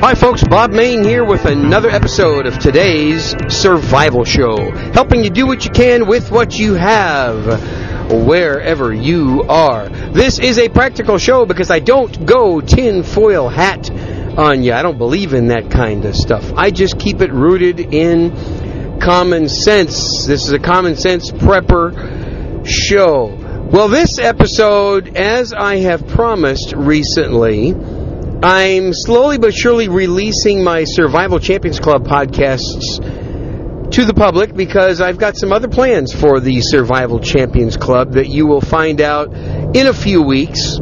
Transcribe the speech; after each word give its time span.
Hi, 0.00 0.14
folks. 0.14 0.42
Bob 0.42 0.70
Mayne 0.70 1.04
here 1.04 1.26
with 1.26 1.44
another 1.44 1.90
episode 1.90 2.46
of 2.46 2.58
today's 2.58 3.36
Survival 3.54 4.24
Show, 4.24 4.70
helping 4.92 5.22
you 5.22 5.28
do 5.28 5.46
what 5.46 5.66
you 5.66 5.70
can 5.70 6.06
with 6.06 6.30
what 6.30 6.58
you 6.58 6.72
have, 6.72 8.10
wherever 8.10 8.94
you 8.94 9.44
are. 9.46 9.90
This 9.90 10.38
is 10.38 10.58
a 10.58 10.70
practical 10.70 11.18
show 11.18 11.44
because 11.44 11.70
I 11.70 11.80
don't 11.80 12.24
go 12.24 12.62
tinfoil 12.62 13.50
hat 13.50 13.90
on 14.38 14.62
you. 14.62 14.72
I 14.72 14.80
don't 14.80 14.96
believe 14.96 15.34
in 15.34 15.48
that 15.48 15.70
kind 15.70 16.06
of 16.06 16.16
stuff. 16.16 16.50
I 16.56 16.70
just 16.70 16.98
keep 16.98 17.20
it 17.20 17.30
rooted 17.30 17.78
in 17.78 19.00
common 19.02 19.50
sense. 19.50 20.24
This 20.24 20.46
is 20.46 20.52
a 20.52 20.58
common 20.58 20.96
sense 20.96 21.30
prepper 21.30 22.66
show. 22.66 23.36
Well, 23.70 23.88
this 23.88 24.18
episode, 24.18 25.14
as 25.18 25.52
I 25.52 25.76
have 25.76 26.08
promised 26.08 26.72
recently, 26.72 27.74
I'm 28.42 28.94
slowly 28.94 29.36
but 29.36 29.52
surely 29.52 29.88
releasing 29.90 30.64
my 30.64 30.84
Survival 30.84 31.38
Champions 31.38 31.78
Club 31.78 32.06
podcasts 32.06 33.90
to 33.92 34.04
the 34.06 34.14
public 34.14 34.54
because 34.54 35.02
I've 35.02 35.18
got 35.18 35.36
some 35.36 35.52
other 35.52 35.68
plans 35.68 36.14
for 36.14 36.40
the 36.40 36.62
Survival 36.62 37.20
Champions 37.20 37.76
Club 37.76 38.12
that 38.12 38.28
you 38.28 38.46
will 38.46 38.62
find 38.62 39.02
out 39.02 39.34
in 39.34 39.86
a 39.86 39.92
few 39.92 40.22
weeks. 40.22 40.78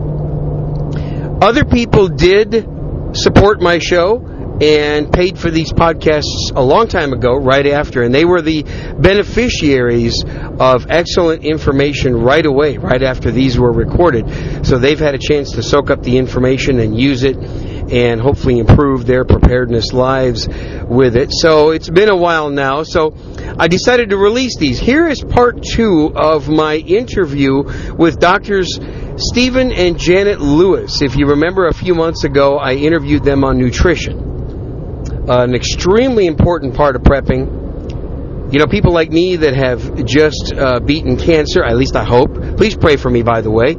Other 1.43 1.65
people 1.65 2.07
did 2.07 2.65
support 3.13 3.61
my 3.61 3.81
show 3.81 4.28
and 4.61 5.13
paid 5.13 5.39
for 5.39 5.51
these 5.51 5.73
podcasts 5.73 6.55
a 6.55 6.63
long 6.63 6.89
time 6.89 7.13
ago, 7.13 7.37
right 7.37 7.67
after, 7.67 8.03
and 8.03 8.15
they 8.15 8.25
were 8.25 8.43
the 8.43 8.63
beneficiaries 8.99 10.25
of 10.59 10.87
excellent 10.91 11.45
information 11.45 12.17
right 12.17 12.45
away, 12.45 12.77
right 12.79 13.03
after 13.03 13.31
these 13.31 13.59
were 13.59 13.73
recorded. 13.73 14.67
So 14.67 14.79
they've 14.79 14.99
had 14.99 15.15
a 15.15 15.19
chance 15.19 15.53
to 15.53 15.63
soak 15.63 15.91
up 15.91 16.03
the 16.03 16.17
information 16.17 16.81
and 16.81 16.99
use 16.99 17.23
it 17.23 17.37
and 17.37 18.21
hopefully 18.21 18.59
improve 18.59 19.07
their 19.07 19.25
preparedness 19.25 19.93
lives 19.93 20.47
with 20.87 21.17
it. 21.17 21.31
So 21.33 21.71
it's 21.71 21.89
been 21.89 22.11
a 22.11 22.17
while 22.17 22.51
now, 22.51 22.83
so 22.83 23.15
I 23.59 23.69
decided 23.69 24.11
to 24.11 24.17
release 24.17 24.59
these. 24.59 24.79
Here 24.79 25.09
is 25.09 25.23
part 25.23 25.63
two 25.63 26.13
of 26.15 26.49
my 26.49 26.77
interview 26.77 27.63
with 27.95 28.19
doctors 28.19 28.79
Stephen 29.17 29.73
and 29.73 29.99
Janet 29.99 30.41
Lewis. 30.41 31.01
If 31.01 31.17
you 31.17 31.27
remember 31.27 31.67
a 31.67 31.75
few 31.75 31.95
months 31.95 32.25
ago, 32.25 32.59
I 32.59 32.75
interviewed 32.75 33.25
them 33.25 33.43
on 33.43 33.59
nutrition 33.59 34.28
an 35.29 35.55
extremely 35.55 36.27
important 36.27 36.75
part 36.75 36.97
of 36.97 37.03
prepping. 37.03 38.53
You 38.53 38.59
know, 38.59 38.67
people 38.67 38.93
like 38.93 39.11
me 39.11 39.37
that 39.37 39.55
have 39.55 40.07
just 40.07 40.55
uh, 40.55 40.81
beaten 40.81 41.19
cancer, 41.19 41.63
at 41.63 41.77
least 41.77 41.97
I 41.97 42.05
hope. 42.05 42.33
Please 42.57 42.75
pray 42.75 42.97
for 42.97 43.11
me, 43.11 43.23
by 43.23 43.43
the 43.43 43.51
way. 43.51 43.75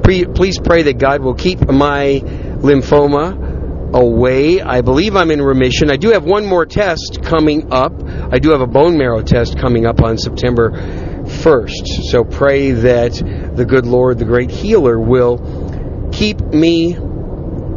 Pre- 0.00 0.26
please 0.26 0.60
pray 0.60 0.82
that 0.82 0.98
God 0.98 1.22
will 1.22 1.34
keep 1.34 1.60
my 1.68 2.22
lymphoma 2.62 3.92
away. 3.92 4.62
I 4.62 4.80
believe 4.80 5.16
I'm 5.16 5.32
in 5.32 5.42
remission. 5.42 5.90
I 5.90 5.96
do 5.96 6.10
have 6.10 6.24
one 6.24 6.46
more 6.46 6.64
test 6.64 7.20
coming 7.22 7.72
up. 7.72 7.92
I 8.32 8.38
do 8.38 8.50
have 8.50 8.60
a 8.60 8.66
bone 8.66 8.96
marrow 8.96 9.22
test 9.22 9.58
coming 9.58 9.86
up 9.86 10.00
on 10.02 10.16
September 10.16 10.70
1st. 10.70 12.10
So 12.10 12.22
pray 12.22 12.70
that 12.70 13.12
the 13.56 13.64
good 13.64 13.86
Lord, 13.86 14.18
the 14.18 14.24
great 14.24 14.50
healer, 14.50 15.00
will 15.00 15.38
keep 16.12 16.40
me 16.40 16.96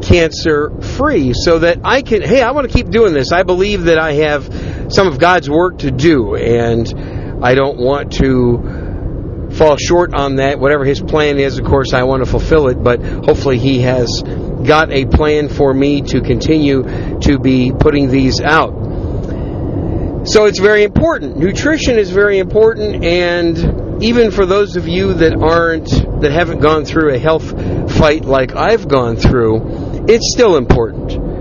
cancer 0.05 0.71
free 0.97 1.33
so 1.33 1.59
that 1.59 1.79
I 1.83 2.01
can, 2.01 2.21
hey, 2.21 2.41
I 2.41 2.51
want 2.51 2.69
to 2.69 2.73
keep 2.73 2.89
doing 2.89 3.13
this. 3.13 3.31
I 3.31 3.43
believe 3.43 3.85
that 3.85 3.97
I 3.97 4.13
have 4.13 4.93
some 4.93 5.07
of 5.07 5.19
God's 5.19 5.49
work 5.49 5.79
to 5.79 5.91
do, 5.91 6.35
and 6.35 7.43
I 7.43 7.55
don't 7.55 7.77
want 7.77 8.13
to 8.13 9.49
fall 9.53 9.77
short 9.77 10.13
on 10.13 10.35
that. 10.35 10.59
Whatever 10.59 10.85
His 10.85 11.01
plan 11.01 11.39
is, 11.39 11.57
of 11.57 11.65
course, 11.65 11.93
I 11.93 12.03
want 12.03 12.23
to 12.23 12.29
fulfill 12.29 12.67
it, 12.67 12.81
but 12.81 13.01
hopefully 13.01 13.57
He 13.57 13.81
has 13.81 14.23
got 14.65 14.91
a 14.91 15.05
plan 15.05 15.49
for 15.49 15.73
me 15.73 16.01
to 16.01 16.21
continue 16.21 16.83
to 17.21 17.39
be 17.39 17.71
putting 17.71 18.09
these 18.09 18.41
out. 18.41 18.73
So 20.27 20.45
it's 20.45 20.59
very 20.59 20.83
important. 20.83 21.37
Nutrition 21.37 21.99
is 21.99 22.09
very 22.09 22.39
important, 22.39 23.03
and 23.03 24.03
even 24.03 24.31
for 24.31 24.45
those 24.45 24.75
of 24.75 24.87
you 24.87 25.13
that 25.15 25.35
aren't, 25.41 25.89
that 26.21 26.31
haven't 26.31 26.59
gone 26.59 26.83
through 26.83 27.13
a 27.13 27.19
health 27.19 27.49
fight 27.91 28.25
like 28.25 28.55
I've 28.55 28.87
gone 28.87 29.15
through, 29.15 29.59
it's 30.07 30.31
still 30.31 30.57
important. 30.57 31.35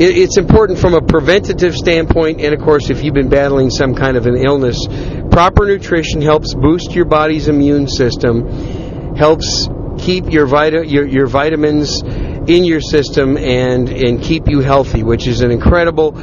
It's 0.00 0.36
important 0.36 0.78
from 0.78 0.94
a 0.94 1.00
preventative 1.00 1.74
standpoint, 1.74 2.40
and 2.40 2.54
of 2.54 2.60
course, 2.60 2.88
if 2.88 3.02
you've 3.02 3.14
been 3.14 3.28
battling 3.28 3.68
some 3.68 3.96
kind 3.96 4.16
of 4.16 4.26
an 4.26 4.36
illness, 4.36 4.86
proper 5.32 5.66
nutrition 5.66 6.22
helps 6.22 6.54
boost 6.54 6.92
your 6.94 7.04
body's 7.04 7.48
immune 7.48 7.88
system, 7.88 9.16
helps 9.16 9.68
keep 9.98 10.30
your, 10.30 10.46
vita, 10.46 10.86
your, 10.86 11.04
your 11.04 11.26
vitamins 11.26 12.00
in 12.02 12.64
your 12.64 12.80
system, 12.80 13.36
and, 13.36 13.88
and 13.88 14.22
keep 14.22 14.48
you 14.48 14.60
healthy, 14.60 15.02
which 15.02 15.26
is 15.26 15.40
an 15.40 15.50
incredible 15.50 16.16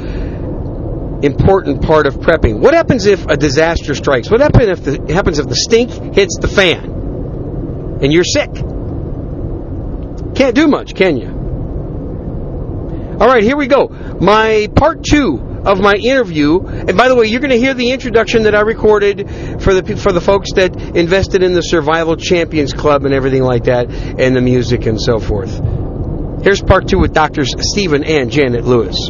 important 1.22 1.82
part 1.82 2.08
of 2.08 2.16
prepping. 2.16 2.60
What 2.60 2.74
happens 2.74 3.06
if 3.06 3.26
a 3.28 3.36
disaster 3.36 3.94
strikes? 3.94 4.30
What 4.30 4.40
happens 4.40 4.68
if 4.70 4.84
the, 4.84 5.14
happens 5.14 5.40
if 5.40 5.48
the 5.48 5.56
stink 5.56 5.92
hits 6.16 6.38
the 6.40 6.48
fan 6.48 8.00
and 8.02 8.14
you're 8.14 8.24
sick? 8.24 8.54
Can't 10.36 10.56
do 10.56 10.68
much, 10.68 10.96
can 10.96 11.18
you? 11.18 11.45
All 13.20 13.28
right, 13.28 13.44
here 13.44 13.56
we 13.56 13.68
go. 13.68 13.88
My 14.20 14.68
part 14.76 15.04
two 15.04 15.40
of 15.66 15.80
my 15.80 15.94
interview. 15.94 16.60
And 16.66 16.98
by 16.98 17.08
the 17.08 17.16
way, 17.16 17.26
you're 17.28 17.40
going 17.40 17.52
to 17.52 17.58
hear 17.58 17.74
the 17.74 17.92
introduction 17.92 18.44
that 18.44 18.56
I 18.56 18.62
recorded 18.62 19.30
for 19.62 19.74
the 19.74 19.98
for 19.98 20.12
the 20.12 20.22
folks 20.22 20.54
that 20.56 20.76
invested 20.96 21.42
in 21.42 21.54
the 21.54 21.62
Survival 21.62 22.16
Champions 22.16 22.74
Club 22.74 23.06
and 23.06 23.14
everything 23.14 23.44
like 23.44 23.64
that, 23.66 23.90
and 23.90 24.36
the 24.36 24.42
music 24.42 24.86
and 24.86 25.02
so 25.02 25.20
forth. 25.20 25.52
Here's 26.44 26.62
part 26.62 26.88
two 26.88 27.00
with 27.00 27.14
Doctors 27.14 27.50
Stephen 27.72 28.04
and 28.04 28.32
Janet 28.32 28.66
Lewis. 28.66 29.10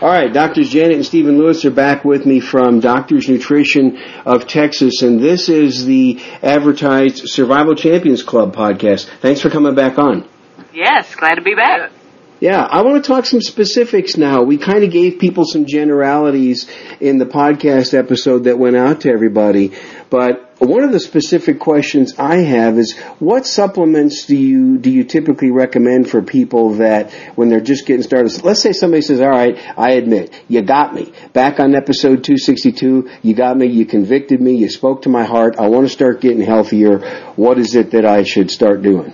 All 0.00 0.10
right, 0.10 0.30
Doctors 0.30 0.68
Janet 0.68 0.96
and 0.96 1.06
Stephen 1.06 1.38
Lewis 1.38 1.64
are 1.64 1.70
back 1.70 2.04
with 2.04 2.26
me 2.26 2.38
from 2.38 2.80
Doctors 2.80 3.26
Nutrition 3.26 3.98
of 4.26 4.46
Texas, 4.46 5.00
and 5.00 5.18
this 5.18 5.48
is 5.48 5.86
the 5.86 6.20
advertised 6.42 7.22
Survival 7.26 7.74
Champions 7.74 8.22
Club 8.22 8.54
podcast. 8.54 9.08
Thanks 9.20 9.40
for 9.40 9.48
coming 9.48 9.74
back 9.74 9.98
on. 9.98 10.28
Yes, 10.74 11.14
glad 11.14 11.36
to 11.36 11.42
be 11.42 11.54
back. 11.54 11.92
Yeah, 12.40 12.60
I 12.62 12.82
want 12.82 13.02
to 13.02 13.08
talk 13.08 13.26
some 13.26 13.40
specifics 13.40 14.16
now. 14.16 14.42
We 14.42 14.58
kind 14.58 14.82
of 14.82 14.90
gave 14.90 15.20
people 15.20 15.44
some 15.44 15.66
generalities 15.66 16.68
in 17.00 17.18
the 17.18 17.26
podcast 17.26 17.96
episode 17.96 18.44
that 18.44 18.58
went 18.58 18.74
out 18.74 19.02
to 19.02 19.10
everybody, 19.10 19.72
but 20.10 20.52
one 20.58 20.82
of 20.82 20.90
the 20.90 20.98
specific 20.98 21.60
questions 21.60 22.14
I 22.18 22.38
have 22.38 22.76
is 22.76 22.98
what 23.20 23.46
supplements 23.46 24.26
do 24.26 24.36
you 24.36 24.78
do 24.78 24.90
you 24.90 25.04
typically 25.04 25.52
recommend 25.52 26.10
for 26.10 26.22
people 26.22 26.74
that 26.74 27.12
when 27.36 27.50
they're 27.50 27.60
just 27.60 27.86
getting 27.86 28.02
started? 28.02 28.42
Let's 28.42 28.60
say 28.60 28.72
somebody 28.72 29.02
says, 29.02 29.20
"All 29.20 29.30
right, 29.30 29.56
I 29.76 29.92
admit, 29.92 30.34
you 30.48 30.60
got 30.62 30.92
me. 30.92 31.12
Back 31.32 31.60
on 31.60 31.76
episode 31.76 32.24
262, 32.24 33.08
you 33.22 33.34
got 33.34 33.56
me, 33.56 33.66
you 33.66 33.86
convicted 33.86 34.40
me, 34.40 34.56
you 34.56 34.68
spoke 34.68 35.02
to 35.02 35.08
my 35.08 35.22
heart. 35.24 35.54
I 35.58 35.68
want 35.68 35.86
to 35.86 35.92
start 35.92 36.20
getting 36.20 36.42
healthier. 36.42 36.98
What 37.36 37.58
is 37.58 37.76
it 37.76 37.92
that 37.92 38.04
I 38.04 38.24
should 38.24 38.50
start 38.50 38.82
doing?" 38.82 39.12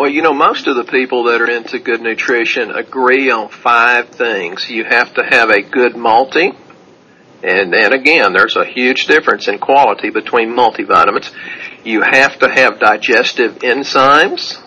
Well, 0.00 0.08
you 0.08 0.22
know, 0.22 0.32
most 0.32 0.66
of 0.66 0.76
the 0.76 0.84
people 0.84 1.24
that 1.24 1.42
are 1.42 1.50
into 1.50 1.78
good 1.78 2.00
nutrition 2.00 2.70
agree 2.70 3.30
on 3.30 3.50
five 3.50 4.08
things. 4.08 4.70
You 4.70 4.84
have 4.88 5.12
to 5.12 5.22
have 5.22 5.50
a 5.50 5.60
good 5.60 5.94
multi. 5.94 6.52
And, 7.42 7.74
and 7.74 7.92
again, 7.92 8.32
there's 8.32 8.56
a 8.56 8.64
huge 8.64 9.04
difference 9.04 9.46
in 9.46 9.58
quality 9.58 10.08
between 10.08 10.56
multivitamins. 10.56 11.30
You 11.84 12.00
have 12.00 12.38
to 12.38 12.48
have 12.48 12.80
digestive 12.80 13.58
enzymes. 13.58 14.58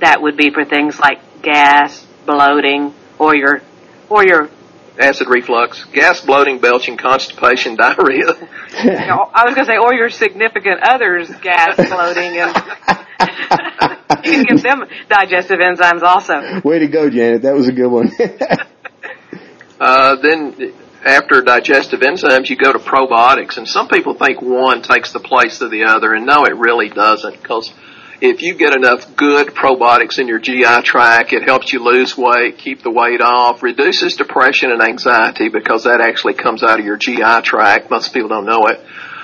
That 0.00 0.20
would 0.20 0.36
be 0.36 0.50
for 0.50 0.64
things 0.64 0.98
like 0.98 1.42
gas, 1.42 2.04
bloating, 2.26 2.92
or 3.20 3.36
your, 3.36 3.62
or 4.08 4.26
your 4.26 4.50
acid 4.98 5.28
reflux, 5.30 5.84
gas, 5.92 6.22
bloating, 6.22 6.58
belching, 6.58 6.96
constipation, 6.96 7.76
diarrhea. 7.76 8.32
I 8.74 9.44
was 9.44 9.54
going 9.54 9.64
to 9.64 9.72
say, 9.72 9.78
or 9.78 9.94
your 9.94 10.10
significant 10.10 10.80
other's 10.82 11.30
gas, 11.36 11.76
bloating, 11.76 12.36
and 12.36 13.96
you 14.24 14.44
can 14.44 14.44
give 14.44 14.62
them 14.62 14.84
digestive 15.08 15.58
enzymes 15.58 16.02
also. 16.02 16.60
Way 16.64 16.80
to 16.80 16.88
go, 16.88 17.08
Janet. 17.10 17.42
That 17.42 17.54
was 17.54 17.68
a 17.68 17.72
good 17.72 17.88
one. 17.88 18.10
uh, 19.80 20.16
then 20.16 20.72
after 21.04 21.42
digestive 21.42 22.00
enzymes, 22.00 22.50
you 22.50 22.56
go 22.56 22.72
to 22.72 22.78
probiotics, 22.78 23.56
and 23.56 23.66
some 23.66 23.88
people 23.88 24.14
think 24.14 24.42
one 24.42 24.82
takes 24.82 25.12
the 25.12 25.20
place 25.20 25.60
of 25.60 25.70
the 25.70 25.84
other, 25.84 26.12
and 26.12 26.26
no, 26.26 26.44
it 26.44 26.56
really 26.56 26.88
doesn't, 26.88 27.40
because 27.40 27.72
if 28.20 28.42
you 28.42 28.54
get 28.54 28.76
enough 28.76 29.16
good 29.16 29.48
probiotics 29.48 30.18
in 30.18 30.28
your 30.28 30.38
GI 30.38 30.82
tract, 30.82 31.32
it 31.32 31.42
helps 31.42 31.72
you 31.72 31.82
lose 31.82 32.16
weight, 32.16 32.58
keep 32.58 32.82
the 32.82 32.90
weight 32.90 33.22
off, 33.22 33.62
reduces 33.62 34.16
depression 34.16 34.70
and 34.70 34.82
anxiety 34.82 35.48
because 35.48 35.84
that 35.84 36.00
actually 36.06 36.34
comes 36.34 36.62
out 36.62 36.78
of 36.78 36.84
your 36.84 36.98
GI 36.98 37.40
tract. 37.42 37.90
Most 37.90 38.12
people 38.12 38.28
don't 38.28 38.44
know 38.44 38.66
it. 38.66 38.80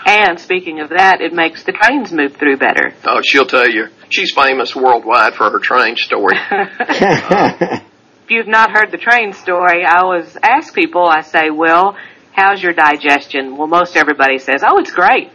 And 0.07 0.39
speaking 0.39 0.79
of 0.79 0.91
that, 0.91 1.21
it 1.21 1.33
makes 1.33 1.65
the 1.65 1.73
trains 1.73 2.13
move 2.13 2.37
through 2.37 2.59
better. 2.59 2.95
Oh, 3.05 3.21
she'll 3.25 3.45
tell 3.45 3.69
you. 3.69 3.89
She's 4.09 4.33
famous 4.33 4.75
worldwide 4.77 5.35
for 5.35 5.51
her 5.51 5.59
train 5.59 5.97
story. 5.97 6.37
if 6.51 8.31
you've 8.31 8.47
not 8.47 8.71
heard 8.71 8.93
the 8.93 8.99
train 8.99 9.33
story, 9.33 9.85
I 9.85 9.99
always 9.99 10.37
ask 10.41 10.73
people, 10.73 11.05
I 11.05 11.23
say, 11.23 11.51
well, 11.51 11.97
how's 12.33 12.63
your 12.63 12.73
digestion? 12.73 13.57
Well, 13.57 13.67
most 13.67 13.97
everybody 13.97 14.39
says, 14.39 14.63
oh, 14.65 14.79
it's 14.79 14.93
great. 14.93 15.33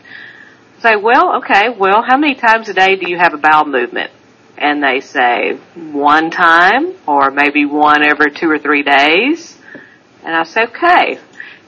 I 0.78 0.82
say, 0.82 0.96
well, 0.96 1.40
okay, 1.40 1.68
well, 1.78 2.02
how 2.08 2.18
many 2.18 2.36
times 2.36 2.70
a 2.70 2.74
day 2.74 2.96
do 2.96 3.10
you 3.10 3.18
have 3.18 3.34
a 3.34 3.38
bowel 3.38 3.66
movement? 3.66 4.12
And 4.58 4.82
they 4.82 5.02
say 5.02 5.60
one 5.76 6.32
time 6.32 6.94
or 7.06 7.30
maybe 7.30 7.66
one 7.66 8.06
every 8.06 8.32
two 8.32 8.50
or 8.50 8.58
three 8.58 8.84
days. 8.84 9.58
And 10.24 10.34
I 10.34 10.44
say, 10.44 10.62
okay. 10.64 11.20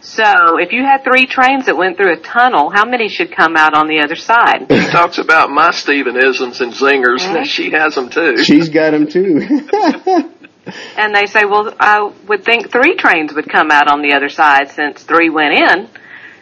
So 0.03 0.59
if 0.59 0.73
you 0.73 0.83
had 0.83 1.03
three 1.03 1.25
trains 1.25 1.65
that 1.67 1.77
went 1.77 1.95
through 1.95 2.11
a 2.13 2.17
tunnel, 2.17 2.69
how 2.69 2.83
many 2.85 3.07
should 3.07 3.33
come 3.33 3.55
out 3.55 3.73
on 3.73 3.87
the 3.87 4.01
other 4.03 4.15
side? 4.15 4.65
He 4.69 4.91
talks 4.91 5.17
about 5.17 5.49
my 5.49 5.69
Stevenisms 5.69 6.59
and 6.59 6.73
zingers. 6.73 7.21
Mhm. 7.21 7.45
She 7.45 7.71
has 7.71 7.95
them 7.95 8.09
too. 8.09 8.37
She's 8.43 8.67
got 8.67 8.91
them 8.91 9.07
too. 9.07 9.39
And 10.97 11.13
they 11.13 11.25
say, 11.25 11.45
well, 11.45 11.73
I 11.79 12.13
would 12.27 12.45
think 12.45 12.71
three 12.71 12.95
trains 12.95 13.33
would 13.33 13.49
come 13.51 13.69
out 13.69 13.91
on 13.91 14.01
the 14.01 14.13
other 14.15 14.29
side 14.29 14.71
since 14.71 15.03
three 15.03 15.29
went 15.29 15.53
in. 15.55 15.89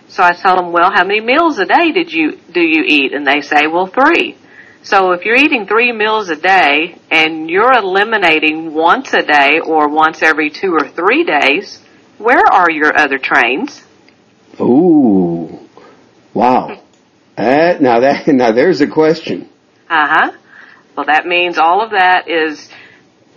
So 0.10 0.24
I 0.24 0.34
tell 0.34 0.56
them, 0.56 0.72
well, 0.72 0.92
how 0.94 1.04
many 1.06 1.22
meals 1.22 1.58
a 1.58 1.66
day 1.66 1.92
did 1.92 2.12
you, 2.12 2.38
do 2.52 2.60
you 2.62 2.84
eat? 2.86 3.14
And 3.14 3.26
they 3.26 3.42
say, 3.42 3.68
well, 3.68 3.88
three. 3.88 4.38
So 4.84 5.12
if 5.14 5.26
you're 5.26 5.36
eating 5.36 5.66
three 5.66 5.92
meals 5.92 6.30
a 6.30 6.36
day 6.36 7.00
and 7.10 7.50
you're 7.50 7.72
eliminating 7.72 8.74
once 8.74 9.14
a 9.14 9.24
day 9.24 9.60
or 9.66 9.90
once 9.90 10.22
every 10.22 10.50
two 10.50 10.74
or 10.74 10.88
three 10.88 11.24
days, 11.24 11.81
where 12.22 12.46
are 12.52 12.70
your 12.70 12.98
other 12.98 13.18
trains? 13.18 13.84
Ooh, 14.60 15.60
wow. 16.34 16.82
Uh, 17.38 17.78
now 17.80 18.00
that 18.02 18.28
now 18.28 18.52
there's 18.52 18.82
a 18.82 18.88
question. 18.88 19.50
Uh 19.90 20.08
huh. 20.10 20.32
Well, 20.96 21.06
that 21.06 21.26
means 21.26 21.58
all 21.58 21.84
of 21.84 21.92
that 21.92 22.28
is 22.28 22.70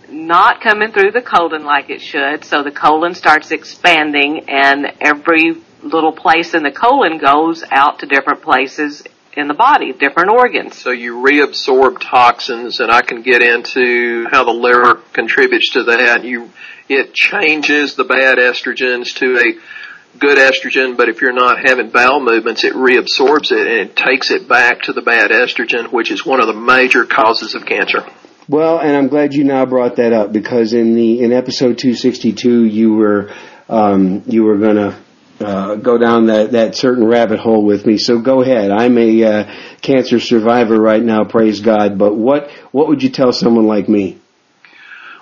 not 0.09 0.61
coming 0.61 0.91
through 0.91 1.11
the 1.11 1.21
colon 1.21 1.63
like 1.63 1.89
it 1.89 2.01
should. 2.01 2.43
So 2.45 2.63
the 2.63 2.71
colon 2.71 3.15
starts 3.15 3.51
expanding, 3.51 4.49
and 4.49 4.87
every 5.01 5.61
little 5.81 6.11
place 6.11 6.53
in 6.53 6.63
the 6.63 6.71
colon 6.71 7.17
goes 7.17 7.63
out 7.71 7.99
to 7.99 8.05
different 8.05 8.41
places 8.41 9.03
in 9.33 9.47
the 9.47 9.53
body, 9.53 9.91
different 9.91 10.29
organs. 10.29 10.77
So 10.77 10.91
you 10.91 11.15
reabsorb 11.15 11.99
toxins, 11.99 12.79
and 12.79 12.91
I 12.91 13.01
can 13.01 13.21
get 13.21 13.41
into 13.41 14.27
how 14.31 14.43
the 14.43 14.51
liver 14.51 15.01
contributes 15.13 15.71
to 15.71 15.83
that. 15.85 16.23
You, 16.23 16.49
it 16.89 17.13
changes 17.13 17.95
the 17.95 18.03
bad 18.03 18.37
estrogens 18.37 19.15
to 19.15 19.37
a 19.37 20.19
good 20.19 20.37
estrogen, 20.37 20.95
but 20.95 21.09
if 21.09 21.21
you're 21.21 21.33
not 21.33 21.57
having 21.65 21.89
bowel 21.89 22.19
movements, 22.19 22.63
it 22.63 22.73
reabsorbs 22.73 23.51
it 23.51 23.67
and 23.67 23.89
it 23.89 23.95
takes 23.95 24.31
it 24.31 24.47
back 24.47 24.83
to 24.83 24.93
the 24.93 25.01
bad 25.01 25.31
estrogen, 25.31 25.91
which 25.91 26.11
is 26.11 26.25
one 26.25 26.39
of 26.39 26.47
the 26.47 26.53
major 26.53 27.05
causes 27.05 27.55
of 27.55 27.65
cancer. 27.65 28.05
Well, 28.47 28.79
and 28.79 28.95
I'm 28.95 29.07
glad 29.07 29.33
you 29.33 29.43
now 29.43 29.65
brought 29.65 29.95
that 29.95 30.13
up 30.13 30.31
because 30.31 30.73
in 30.73 30.93
the 30.93 31.23
in 31.23 31.33
episode 31.33 31.79
262 31.79 32.63
you 32.65 32.93
were 32.93 33.33
um, 33.67 34.23
you 34.27 34.43
were 34.43 34.57
going 34.59 34.75
to 34.75 34.97
uh, 35.39 35.75
go 35.75 35.97
down 35.97 36.27
that 36.27 36.51
that 36.51 36.75
certain 36.75 37.05
rabbit 37.05 37.39
hole 37.39 37.65
with 37.65 37.85
me. 37.87 37.97
So 37.97 38.19
go 38.19 38.41
ahead. 38.41 38.69
I'm 38.71 38.97
a 38.99 39.23
uh, 39.23 39.55
cancer 39.81 40.19
survivor 40.19 40.79
right 40.79 41.01
now, 41.01 41.23
praise 41.23 41.59
God. 41.59 41.97
But 41.97 42.13
what 42.13 42.51
what 42.71 42.87
would 42.87 43.01
you 43.01 43.09
tell 43.09 43.33
someone 43.33 43.65
like 43.65 43.89
me? 43.89 44.19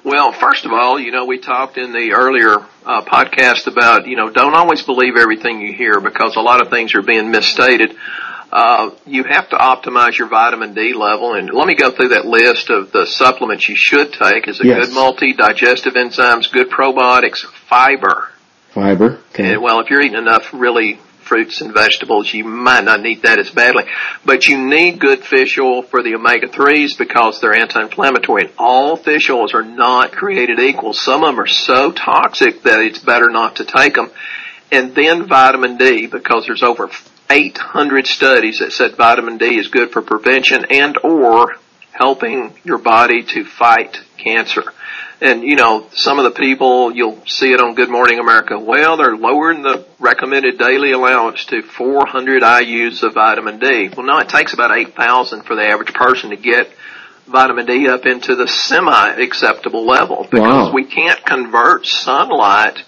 Well, 0.04 0.34
first 0.34 0.66
of 0.66 0.74
all, 0.74 1.00
you 1.00 1.12
know, 1.12 1.26
we 1.26 1.40
talked 1.40 1.78
in 1.78 1.94
the 1.94 2.12
earlier 2.14 2.60
uh, 2.86 3.04
podcast 3.06 3.68
about, 3.68 4.06
you 4.06 4.18
know, 4.18 4.30
don't 4.30 4.54
always 4.54 4.82
believe 4.82 5.16
everything 5.18 5.62
you 5.62 5.74
hear 5.74 6.02
because 6.02 6.36
a 6.36 6.42
lot 6.42 6.62
of 6.62 6.70
things 6.70 6.94
are 6.94 7.02
being 7.02 7.32
misstated. 7.32 7.96
Uh, 8.52 8.92
you 9.08 9.24
have 9.24 9.50
to 9.50 9.56
optimize 9.56 10.18
your 10.18 10.28
vitamin 10.28 10.74
D 10.74 10.94
level, 10.94 11.34
and 11.36 11.50
let 11.52 11.66
me 11.68 11.74
go 11.74 11.90
through 11.90 12.10
that 12.10 12.26
list 12.26 12.70
of 12.70 12.92
the 12.92 13.06
supplements 13.08 13.68
you 13.68 13.76
should 13.78 14.12
take. 14.14 14.48
Is 14.48 14.60
a 14.60 14.66
Yes. 14.68 14.88
good 14.88 14.94
multi, 14.94 15.34
digestive 15.34 15.94
enzymes, 15.94 16.52
good 16.52 16.70
probiotics, 16.70 17.40
fiber. 17.70 18.30
Fiber. 18.74 19.20
Okay. 19.34 19.54
And, 19.54 19.62
well, 19.62 19.80
if 19.80 19.90
you're 19.90 20.02
eating 20.02 20.18
enough 20.18 20.50
really 20.54 21.00
fruits 21.34 21.62
and 21.62 21.74
vegetables, 21.74 22.32
you 22.32 22.44
might 22.44 22.84
not 22.84 23.02
need 23.02 23.24
that 23.24 23.40
as 23.40 23.50
badly. 23.50 23.86
But 24.24 24.48
you 24.48 24.56
need 24.60 25.00
good 25.00 25.24
fish 25.24 25.58
oil 25.58 25.82
for 25.82 26.04
the 26.04 26.14
omega-3s 26.14 26.96
because 26.96 27.42
they're 27.42 27.56
anti-inflammatory. 27.56 28.44
And 28.44 28.54
all 28.60 28.96
fish 28.96 29.32
oils 29.32 29.56
are 29.56 29.64
not 29.64 30.12
created 30.12 30.60
equal. 30.60 30.94
Some 30.94 31.24
of 31.24 31.30
them 31.30 31.40
are 31.40 31.48
so 31.48 31.92
toxic 31.92 32.62
that 32.64 32.82
it's 32.82 33.00
better 33.00 33.32
not 33.32 33.56
to 33.56 33.66
take 33.66 33.96
them. 33.96 34.12
And 34.72 34.94
then 34.94 35.28
vitamin 35.28 35.78
D 35.78 36.06
because 36.06 36.46
there's 36.46 36.62
over 36.62 36.92
800 37.32 38.06
studies 38.06 38.60
that 38.60 38.72
said 38.72 38.96
vitamin 38.96 39.40
D 39.40 39.58
is 39.58 39.70
good 39.70 39.90
for 39.90 40.04
prevention 40.04 40.66
and 40.70 41.00
or 41.04 41.56
helping 41.92 42.54
your 42.64 42.78
body 42.78 43.24
to 43.24 43.44
fight 43.44 44.00
cancer. 44.18 44.66
And 45.24 45.42
you 45.44 45.56
know, 45.56 45.88
some 45.94 46.20
of 46.20 46.26
the 46.26 46.38
people 46.38 46.92
you'll 46.92 47.18
see 47.26 47.54
it 47.54 47.62
on 47.62 47.76
Good 47.76 47.90
Morning 47.90 48.20
America. 48.20 48.60
Well, 48.60 48.98
they're 48.98 49.16
lowering 49.16 49.62
the 49.62 49.86
recommended 49.98 50.58
daily 50.60 50.92
allowance 50.92 51.46
to 51.46 51.62
400 51.62 52.44
IU's 52.44 53.02
of 53.04 53.14
vitamin 53.14 53.58
D. 53.58 53.90
Well, 53.96 54.06
no, 54.06 54.18
it 54.20 54.28
takes 54.28 54.54
about 54.54 54.78
8,000 54.78 55.44
for 55.44 55.56
the 55.56 55.64
average 55.66 55.94
person 55.94 56.32
to 56.32 56.36
get 56.36 56.70
vitamin 57.26 57.66
D 57.66 57.88
up 57.88 58.06
into 58.06 58.36
the 58.36 58.50
semi-acceptable 58.50 59.86
level 59.86 60.28
because 60.30 60.68
Wow. 60.68 60.74
we 60.74 60.84
can't 60.84 61.26
convert 61.26 61.86
sunlight 61.86 62.84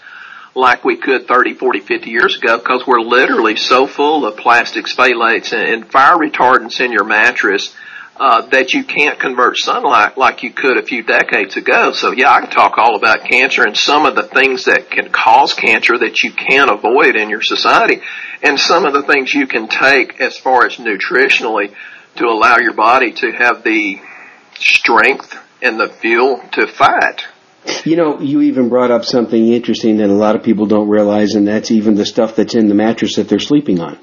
like 0.53 0.83
we 0.83 0.97
could 0.97 1.27
30, 1.27 1.53
40, 1.53 1.79
50 1.79 2.09
years 2.09 2.37
ago 2.37 2.57
because 2.57 2.85
we're 2.85 2.99
literally 2.99 3.55
so 3.55 3.87
full 3.87 4.25
of 4.25 4.35
plastic 4.37 4.85
phthalates 4.87 5.53
and, 5.53 5.83
and 5.83 5.91
fire 5.91 6.17
retardants 6.17 6.81
in 6.81 6.91
your 6.91 7.05
mattress 7.05 7.73
uh, 8.17 8.45
that 8.47 8.73
you 8.73 8.83
can't 8.83 9.19
convert 9.19 9.57
sunlight 9.57 10.17
like 10.17 10.43
you 10.43 10.51
could 10.51 10.77
a 10.77 10.83
few 10.83 11.03
decades 11.03 11.57
ago. 11.57 11.91
So 11.91 12.11
yeah, 12.11 12.31
I 12.31 12.41
can 12.41 12.49
talk 12.49 12.77
all 12.77 12.95
about 12.95 13.25
cancer 13.25 13.63
and 13.63 13.75
some 13.75 14.05
of 14.05 14.15
the 14.15 14.23
things 14.23 14.65
that 14.65 14.89
can 14.89 15.11
cause 15.11 15.53
cancer 15.53 15.97
that 15.97 16.23
you 16.23 16.31
can 16.31 16.69
avoid 16.69 17.15
in 17.15 17.29
your 17.29 17.41
society 17.41 18.01
and 18.41 18.59
some 18.59 18.85
of 18.85 18.93
the 18.93 19.03
things 19.03 19.33
you 19.33 19.47
can 19.47 19.67
take 19.67 20.21
as 20.21 20.37
far 20.37 20.65
as 20.65 20.77
nutritionally 20.77 21.73
to 22.15 22.25
allow 22.25 22.57
your 22.57 22.73
body 22.73 23.11
to 23.11 23.31
have 23.31 23.63
the 23.63 23.99
strength 24.57 25.37
and 25.61 25.79
the 25.79 25.89
fuel 25.89 26.41
to 26.53 26.67
fight. 26.67 27.25
You 27.83 27.95
know, 27.95 28.19
you 28.19 28.41
even 28.41 28.69
brought 28.69 28.91
up 28.91 29.03
something 29.03 29.47
interesting 29.51 29.97
that 29.97 30.09
a 30.09 30.13
lot 30.13 30.35
of 30.35 30.43
people 30.43 30.67
don't 30.67 30.87
realize, 30.87 31.33
and 31.33 31.47
that's 31.47 31.71
even 31.71 31.95
the 31.95 32.05
stuff 32.05 32.35
that's 32.35 32.53
in 32.53 32.67
the 32.67 32.75
mattress 32.75 33.15
that 33.15 33.27
they're 33.27 33.39
sleeping 33.39 33.79
on. 33.79 33.99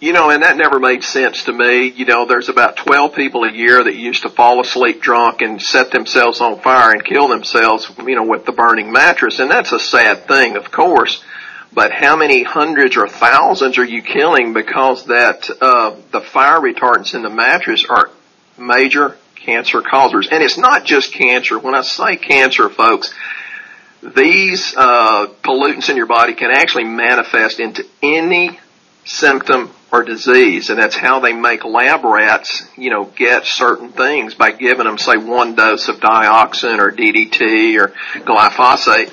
You 0.00 0.12
know, 0.12 0.30
and 0.30 0.44
that 0.44 0.56
never 0.56 0.78
made 0.78 1.02
sense 1.02 1.44
to 1.44 1.52
me. 1.52 1.88
You 1.88 2.04
know, 2.04 2.24
there's 2.24 2.48
about 2.48 2.76
12 2.76 3.16
people 3.16 3.42
a 3.42 3.50
year 3.50 3.82
that 3.82 3.96
used 3.96 4.22
to 4.22 4.28
fall 4.28 4.60
asleep 4.60 5.00
drunk 5.00 5.42
and 5.42 5.60
set 5.60 5.90
themselves 5.90 6.40
on 6.40 6.60
fire 6.60 6.92
and 6.92 7.04
kill 7.04 7.26
themselves, 7.26 7.90
you 8.06 8.14
know, 8.14 8.24
with 8.24 8.46
the 8.46 8.52
burning 8.52 8.92
mattress. 8.92 9.40
And 9.40 9.50
that's 9.50 9.72
a 9.72 9.80
sad 9.80 10.28
thing, 10.28 10.56
of 10.56 10.70
course. 10.70 11.20
But 11.72 11.90
how 11.90 12.14
many 12.14 12.44
hundreds 12.44 12.96
or 12.96 13.08
thousands 13.08 13.76
are 13.78 13.84
you 13.84 14.02
killing 14.02 14.52
because 14.52 15.06
that, 15.06 15.50
uh, 15.60 15.96
the 16.12 16.20
fire 16.20 16.60
retardants 16.60 17.14
in 17.14 17.22
the 17.22 17.30
mattress 17.30 17.84
are 17.84 18.10
major 18.56 19.16
cancer 19.34 19.82
causers? 19.82 20.28
And 20.30 20.44
it's 20.44 20.58
not 20.58 20.84
just 20.84 21.12
cancer. 21.12 21.58
When 21.58 21.74
I 21.74 21.82
say 21.82 22.16
cancer, 22.16 22.68
folks, 22.68 23.12
these, 24.00 24.76
uh, 24.76 25.26
pollutants 25.42 25.90
in 25.90 25.96
your 25.96 26.06
body 26.06 26.34
can 26.34 26.52
actually 26.52 26.84
manifest 26.84 27.58
into 27.58 27.84
any 28.00 28.60
symptom 29.04 29.70
or 29.90 30.04
disease, 30.04 30.70
and 30.70 30.78
that's 30.78 30.96
how 30.96 31.20
they 31.20 31.32
make 31.32 31.64
lab 31.64 32.04
rats, 32.04 32.66
you 32.76 32.90
know, 32.90 33.04
get 33.04 33.46
certain 33.46 33.90
things 33.90 34.34
by 34.34 34.50
giving 34.52 34.84
them, 34.84 34.98
say, 34.98 35.16
one 35.16 35.54
dose 35.54 35.88
of 35.88 35.96
dioxin 35.96 36.78
or 36.78 36.92
DDT 36.92 37.78
or 37.80 37.88
glyphosate 38.20 39.10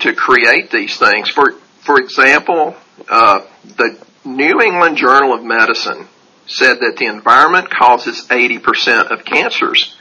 to 0.00 0.14
create 0.14 0.70
these 0.70 0.96
things. 0.96 1.28
For 1.28 1.52
for 1.80 2.00
example, 2.00 2.74
uh, 3.10 3.40
the 3.76 3.98
New 4.24 4.60
England 4.60 4.96
Journal 4.96 5.34
of 5.34 5.44
Medicine 5.44 6.08
said 6.46 6.80
that 6.80 6.96
the 6.98 7.06
environment 7.06 7.68
causes 7.68 8.26
80% 8.28 9.10
of 9.10 9.24
cancers. 9.24 9.94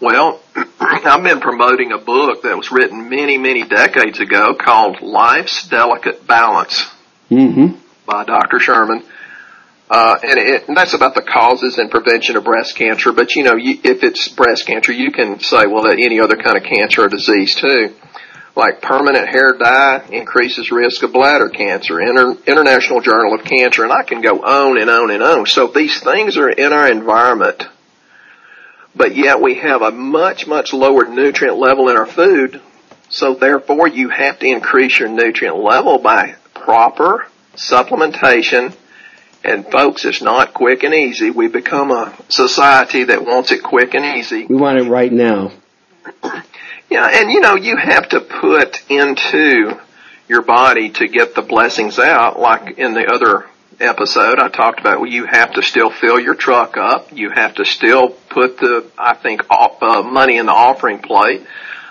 Well, 0.00 0.40
I've 0.80 1.22
been 1.22 1.40
promoting 1.40 1.90
a 1.92 1.98
book 1.98 2.42
that 2.42 2.56
was 2.56 2.70
written 2.70 3.08
many, 3.08 3.38
many 3.38 3.64
decades 3.64 4.20
ago 4.20 4.54
called 4.54 5.00
Life's 5.00 5.66
Delicate 5.68 6.26
Balance 6.26 6.86
Mm-hmm. 7.32 7.78
By 8.12 8.24
Dr. 8.24 8.60
Sherman. 8.60 9.02
Uh, 9.88 10.18
and, 10.22 10.38
it, 10.38 10.68
and 10.68 10.76
that's 10.76 10.92
about 10.92 11.14
the 11.14 11.22
causes 11.22 11.78
and 11.78 11.90
prevention 11.90 12.36
of 12.36 12.44
breast 12.44 12.76
cancer. 12.76 13.12
But 13.12 13.34
you 13.34 13.42
know, 13.42 13.56
you, 13.56 13.78
if 13.82 14.02
it's 14.02 14.28
breast 14.28 14.66
cancer, 14.66 14.92
you 14.92 15.10
can 15.10 15.40
say, 15.40 15.66
well, 15.66 15.84
that 15.84 15.98
any 15.98 16.20
other 16.20 16.36
kind 16.36 16.56
of 16.56 16.62
cancer 16.62 17.02
or 17.02 17.08
disease 17.08 17.54
too. 17.54 17.94
Like 18.54 18.82
permanent 18.82 19.28
hair 19.28 19.56
dye 19.58 20.06
increases 20.10 20.70
risk 20.70 21.02
of 21.02 21.14
bladder 21.14 21.48
cancer. 21.48 22.00
Inter, 22.00 22.36
International 22.46 23.00
Journal 23.00 23.34
of 23.34 23.46
Cancer, 23.46 23.82
and 23.82 23.92
I 23.92 24.02
can 24.02 24.20
go 24.20 24.42
on 24.42 24.78
and 24.78 24.90
on 24.90 25.10
and 25.10 25.22
on. 25.22 25.46
So 25.46 25.68
these 25.68 25.98
things 26.02 26.36
are 26.36 26.50
in 26.50 26.70
our 26.70 26.90
environment, 26.90 27.64
but 28.94 29.16
yet 29.16 29.40
we 29.40 29.54
have 29.54 29.80
a 29.80 29.90
much, 29.90 30.46
much 30.46 30.74
lower 30.74 31.06
nutrient 31.06 31.56
level 31.56 31.88
in 31.88 31.96
our 31.96 32.06
food. 32.06 32.60
So 33.08 33.34
therefore, 33.34 33.88
you 33.88 34.10
have 34.10 34.38
to 34.40 34.46
increase 34.46 34.98
your 34.98 35.08
nutrient 35.08 35.56
level 35.56 35.98
by 35.98 36.34
proper 36.52 37.26
supplementation. 37.54 38.74
And 39.44 39.66
folks, 39.70 40.04
it's 40.04 40.22
not 40.22 40.54
quick 40.54 40.84
and 40.84 40.94
easy. 40.94 41.30
We 41.30 41.48
become 41.48 41.90
a 41.90 42.16
society 42.28 43.04
that 43.04 43.24
wants 43.24 43.50
it 43.50 43.62
quick 43.62 43.94
and 43.94 44.04
easy. 44.16 44.46
We 44.46 44.54
want 44.54 44.78
it 44.78 44.88
right 44.88 45.12
now. 45.12 45.52
Yeah, 46.88 47.08
and 47.10 47.30
you 47.30 47.40
know, 47.40 47.56
you 47.56 47.76
have 47.76 48.10
to 48.10 48.20
put 48.20 48.82
into 48.90 49.80
your 50.28 50.42
body 50.42 50.90
to 50.90 51.08
get 51.08 51.34
the 51.34 51.42
blessings 51.42 51.98
out, 51.98 52.38
like 52.38 52.78
in 52.78 52.92
the 52.94 53.06
other 53.06 53.46
episode, 53.80 54.38
I 54.38 54.48
talked 54.48 54.80
about 54.80 55.00
well, 55.00 55.10
you 55.10 55.26
have 55.26 55.54
to 55.54 55.62
still 55.62 55.90
fill 55.90 56.20
your 56.20 56.34
truck 56.34 56.76
up. 56.76 57.12
You 57.12 57.30
have 57.30 57.54
to 57.56 57.64
still 57.64 58.10
put 58.10 58.58
the, 58.58 58.90
I 58.98 59.14
think, 59.14 59.42
off, 59.50 59.82
uh, 59.82 60.02
money 60.02 60.36
in 60.36 60.46
the 60.46 60.52
offering 60.52 61.00
plate. 61.00 61.46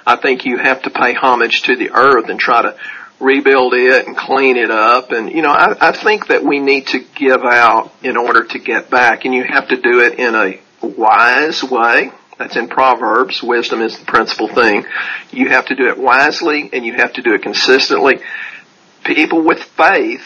I 0.06 0.16
think 0.16 0.46
you 0.46 0.58
have 0.58 0.84
to 0.84 0.90
pay 0.90 1.14
homage 1.14 1.64
to 1.64 1.76
the 1.76 1.92
earth 1.92 2.30
and 2.30 2.40
try 2.40 2.62
to 2.62 2.76
rebuild 3.22 3.74
it 3.74 4.08
and 4.08 4.18
clean 4.18 4.58
it 4.58 4.72
up. 4.72 5.12
And, 5.12 5.32
you 5.32 5.42
know, 5.42 5.52
I, 5.52 5.90
I 5.90 5.92
think 5.92 6.28
that 6.28 6.44
we 6.44 6.60
need 6.60 6.88
to 6.88 7.00
give 7.16 7.44
out 7.44 7.92
in 8.04 8.18
order 8.18 8.44
to 8.44 8.60
get 8.60 8.90
back 8.90 9.26
and 9.26 9.34
you 9.34 9.44
have 9.44 9.70
to 9.70 9.80
do 9.80 10.02
it 10.02 10.20
in 10.20 10.36
a 10.36 10.60
wise 10.86 11.64
way. 11.64 12.12
That's 12.38 12.56
in 12.56 12.68
Proverbs. 12.68 13.44
Wisdom 13.44 13.82
is 13.82 14.00
the 14.00 14.06
principal 14.06 14.48
thing. 14.48 14.86
You 15.32 15.50
have 15.50 15.68
to 15.68 15.76
do 15.76 15.88
it 15.90 15.98
wisely 15.98 16.70
and 16.74 16.84
you 16.84 16.94
have 16.94 17.14
to 17.14 17.22
do 17.22 17.34
it 17.36 17.44
consistently. 17.44 18.20
People 19.04 19.44
with 19.44 19.62
faith 19.62 20.26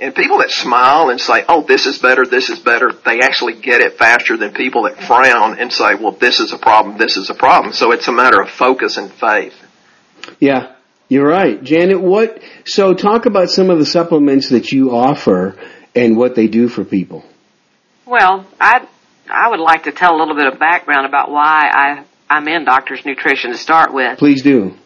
and 0.00 0.14
people 0.14 0.38
that 0.38 0.50
smile 0.50 1.10
and 1.10 1.20
say, 1.20 1.44
oh, 1.48 1.62
this 1.62 1.86
is 1.86 1.98
better, 1.98 2.26
this 2.26 2.48
is 2.48 2.58
better, 2.58 2.90
they 3.04 3.20
actually 3.20 3.60
get 3.60 3.80
it 3.80 3.98
faster 3.98 4.36
than 4.36 4.52
people 4.52 4.84
that 4.84 4.96
frown 4.96 5.58
and 5.58 5.72
say, 5.72 5.94
well, 5.94 6.12
this 6.12 6.40
is 6.40 6.52
a 6.52 6.58
problem, 6.58 6.98
this 6.98 7.16
is 7.16 7.30
a 7.30 7.34
problem. 7.34 7.72
So 7.74 7.92
it's 7.92 8.08
a 8.08 8.12
matter 8.12 8.40
of 8.40 8.48
focus 8.50 8.96
and 8.96 9.12
faith. 9.12 9.54
Yeah, 10.38 10.74
you're 11.10 11.26
right. 11.26 11.60
Janet, 11.60 12.00
what, 12.00 12.40
so 12.64 12.94
talk 12.94 13.26
about 13.26 13.50
some 13.50 13.68
of 13.68 13.80
the 13.80 13.84
supplements 13.84 14.50
that 14.50 14.70
you 14.70 14.92
offer 14.92 15.58
and 15.92 16.16
what 16.16 16.36
they 16.36 16.46
do 16.46 16.68
for 16.68 16.84
people. 16.84 17.24
Well, 18.06 18.46
I, 18.60 18.86
I 19.28 19.50
would 19.50 19.58
like 19.58 19.82
to 19.84 19.92
tell 19.92 20.14
a 20.14 20.18
little 20.18 20.36
bit 20.36 20.46
of 20.46 20.60
background 20.60 21.06
about 21.06 21.28
why 21.28 21.68
I, 21.68 22.04
I'm 22.30 22.46
in 22.46 22.64
doctor's 22.64 23.04
nutrition 23.04 23.50
to 23.50 23.58
start 23.58 23.92
with. 23.92 24.20
Please 24.20 24.42
do. 24.42 24.76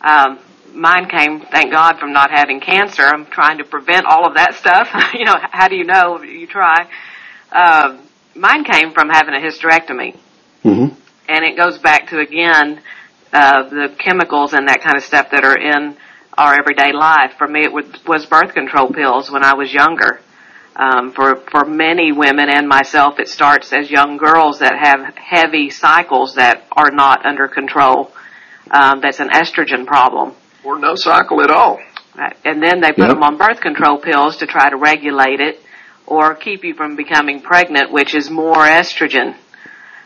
Um, 0.00 0.38
mine 0.72 1.06
came, 1.06 1.40
thank 1.40 1.70
God, 1.70 1.98
from 1.98 2.14
not 2.14 2.30
having 2.30 2.60
cancer. 2.60 3.02
I'm 3.02 3.26
trying 3.26 3.58
to 3.58 3.64
prevent 3.64 4.06
all 4.06 4.26
of 4.26 4.36
that 4.36 4.54
stuff. 4.54 4.88
you 5.14 5.26
know, 5.26 5.36
how 5.38 5.68
do 5.68 5.76
you 5.76 5.84
know? 5.84 6.22
You 6.22 6.46
try. 6.46 6.88
Uh, 7.52 8.00
mine 8.34 8.64
came 8.64 8.92
from 8.92 9.10
having 9.10 9.34
a 9.34 9.38
hysterectomy. 9.38 10.16
Mm-hmm. 10.64 10.94
And 11.28 11.44
it 11.44 11.58
goes 11.58 11.76
back 11.76 12.08
to, 12.08 12.20
again, 12.20 12.80
uh, 13.32 13.68
the 13.68 13.94
chemicals 13.98 14.52
and 14.52 14.68
that 14.68 14.80
kind 14.80 14.96
of 14.96 15.02
stuff 15.02 15.30
that 15.30 15.44
are 15.44 15.58
in 15.58 15.96
our 16.36 16.54
everyday 16.54 16.92
life. 16.92 17.32
For 17.36 17.48
me, 17.48 17.62
it 17.62 17.72
was, 17.72 17.86
was 18.06 18.26
birth 18.26 18.54
control 18.54 18.88
pills 18.90 19.30
when 19.30 19.44
I 19.44 19.54
was 19.54 19.72
younger. 19.72 20.20
Um, 20.76 21.10
for 21.10 21.36
for 21.50 21.64
many 21.64 22.12
women 22.12 22.48
and 22.48 22.68
myself, 22.68 23.18
it 23.18 23.28
starts 23.28 23.72
as 23.72 23.90
young 23.90 24.16
girls 24.16 24.60
that 24.60 24.78
have 24.78 25.12
heavy 25.16 25.70
cycles 25.70 26.36
that 26.36 26.64
are 26.70 26.92
not 26.92 27.26
under 27.26 27.48
control. 27.48 28.12
Um, 28.70 29.00
that's 29.00 29.18
an 29.18 29.30
estrogen 29.30 29.86
problem 29.86 30.36
or 30.64 30.78
no 30.78 30.94
cycle 30.94 31.42
at 31.42 31.50
all. 31.50 31.80
Right. 32.16 32.36
And 32.44 32.62
then 32.62 32.80
they 32.80 32.90
put 32.90 33.06
yep. 33.06 33.10
them 33.10 33.22
on 33.22 33.38
birth 33.38 33.60
control 33.60 33.98
pills 33.98 34.36
to 34.38 34.46
try 34.46 34.70
to 34.70 34.76
regulate 34.76 35.40
it 35.40 35.60
or 36.06 36.34
keep 36.34 36.64
you 36.64 36.74
from 36.74 36.96
becoming 36.96 37.40
pregnant, 37.40 37.92
which 37.92 38.14
is 38.14 38.30
more 38.30 38.56
estrogen. 38.56 39.36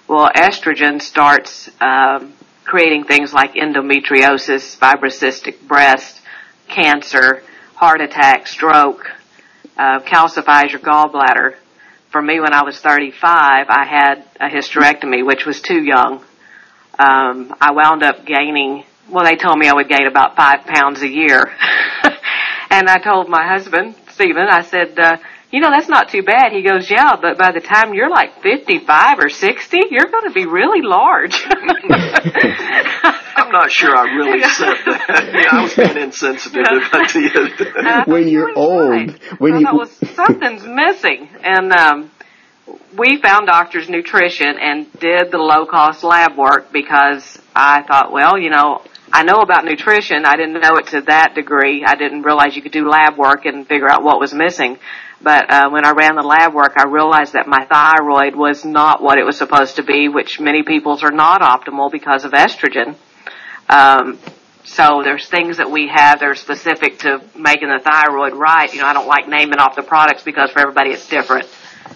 Well, 0.08 0.30
estrogen 0.34 1.00
starts 1.00 1.70
um, 1.80 2.34
creating 2.64 3.04
things 3.04 3.32
like 3.32 3.54
endometriosis, 3.54 4.78
fibrocystic 4.78 5.66
breast, 5.66 6.20
cancer, 6.68 7.42
heart 7.74 8.00
attack, 8.00 8.46
stroke, 8.46 9.04
uh, 9.76 10.00
calcifies 10.00 10.70
your 10.70 10.80
gallbladder. 10.80 11.56
For 12.10 12.20
me, 12.20 12.40
when 12.40 12.52
I 12.52 12.62
was 12.62 12.78
35, 12.78 13.66
I 13.68 13.86
had 13.86 14.24
a 14.38 14.48
hysterectomy, 14.48 15.26
which 15.26 15.46
was 15.46 15.60
too 15.60 15.82
young. 15.82 16.24
Um, 16.98 17.54
I 17.60 17.72
wound 17.72 18.02
up 18.02 18.26
gaining 18.26 18.84
well, 19.12 19.24
they 19.24 19.36
told 19.36 19.58
me 19.58 19.68
I 19.68 19.74
would 19.74 19.88
gain 19.88 20.06
about 20.06 20.36
five 20.36 20.64
pounds 20.64 21.02
a 21.02 21.08
year. 21.08 21.44
and 22.70 22.88
I 22.88 22.98
told 22.98 23.28
my 23.28 23.46
husband, 23.46 23.94
Stephen, 24.12 24.46
I 24.48 24.62
said, 24.62 24.98
uh, 24.98 25.16
you 25.52 25.60
know, 25.60 25.70
that's 25.70 25.88
not 25.88 26.08
too 26.08 26.22
bad. 26.22 26.52
He 26.52 26.62
goes, 26.62 26.90
yeah, 26.90 27.14
but 27.20 27.36
by 27.36 27.52
the 27.52 27.60
time 27.60 27.92
you're 27.92 28.08
like 28.08 28.42
55 28.42 29.18
or 29.18 29.28
60, 29.28 29.78
you're 29.90 30.06
going 30.06 30.24
to 30.24 30.32
be 30.32 30.46
really 30.46 30.80
large. 30.80 31.44
I'm 33.34 33.50
not 33.52 33.70
sure 33.70 33.94
I 33.94 34.14
really 34.16 34.42
said 34.42 34.76
that. 34.86 35.30
Yeah, 35.34 35.58
I 35.58 35.62
was 35.62 35.74
being 35.74 35.98
insensitive 35.98 36.64
to 36.64 37.20
you. 37.20 38.04
when 38.12 38.28
you're 38.28 38.56
old, 38.56 38.88
right. 38.88 39.20
when 39.38 39.54
I 39.54 39.58
you 39.58 39.84
thought, 39.84 39.88
something's 40.14 40.64
missing, 40.64 41.28
and 41.42 41.70
um, 41.72 42.10
we 42.96 43.20
found 43.20 43.46
Doctor's 43.46 43.90
Nutrition 43.90 44.56
and 44.58 44.90
did 45.00 45.30
the 45.30 45.38
low 45.38 45.66
cost 45.66 46.02
lab 46.02 46.38
work 46.38 46.72
because 46.72 47.38
I 47.54 47.82
thought, 47.82 48.10
well, 48.10 48.38
you 48.38 48.48
know, 48.48 48.80
I 49.12 49.24
know 49.24 49.42
about 49.42 49.66
nutrition. 49.66 50.24
I 50.24 50.36
didn't 50.36 50.54
know 50.54 50.76
it 50.78 50.86
to 50.88 51.02
that 51.02 51.34
degree. 51.34 51.84
I 51.86 51.96
didn't 51.96 52.22
realize 52.22 52.56
you 52.56 52.62
could 52.62 52.72
do 52.72 52.88
lab 52.88 53.18
work 53.18 53.44
and 53.44 53.66
figure 53.66 53.90
out 53.90 54.02
what 54.02 54.18
was 54.18 54.32
missing. 54.32 54.78
But 55.22 55.50
uh, 55.50 55.70
when 55.70 55.84
I 55.84 55.92
ran 55.92 56.16
the 56.16 56.22
lab 56.22 56.52
work, 56.52 56.72
I 56.76 56.84
realized 56.88 57.34
that 57.34 57.46
my 57.46 57.64
thyroid 57.66 58.34
was 58.34 58.64
not 58.64 59.02
what 59.02 59.18
it 59.18 59.24
was 59.24 59.38
supposed 59.38 59.76
to 59.76 59.82
be, 59.82 60.08
which 60.08 60.40
many 60.40 60.62
people's 60.62 61.02
are 61.02 61.12
not 61.12 61.40
optimal 61.42 61.92
because 61.92 62.24
of 62.24 62.32
estrogen. 62.32 62.96
Um, 63.68 64.18
so 64.64 65.02
there's 65.04 65.28
things 65.28 65.58
that 65.58 65.70
we 65.70 65.88
have 65.88 66.20
that 66.20 66.28
are 66.28 66.34
specific 66.34 67.00
to 67.00 67.22
making 67.36 67.68
the 67.68 67.80
thyroid 67.82 68.34
right. 68.34 68.72
You 68.72 68.80
know, 68.80 68.86
I 68.86 68.92
don't 68.92 69.06
like 69.06 69.28
naming 69.28 69.58
off 69.58 69.76
the 69.76 69.82
products 69.82 70.22
because 70.22 70.50
for 70.50 70.60
everybody 70.60 70.90
it's 70.90 71.08
different. 71.08 71.48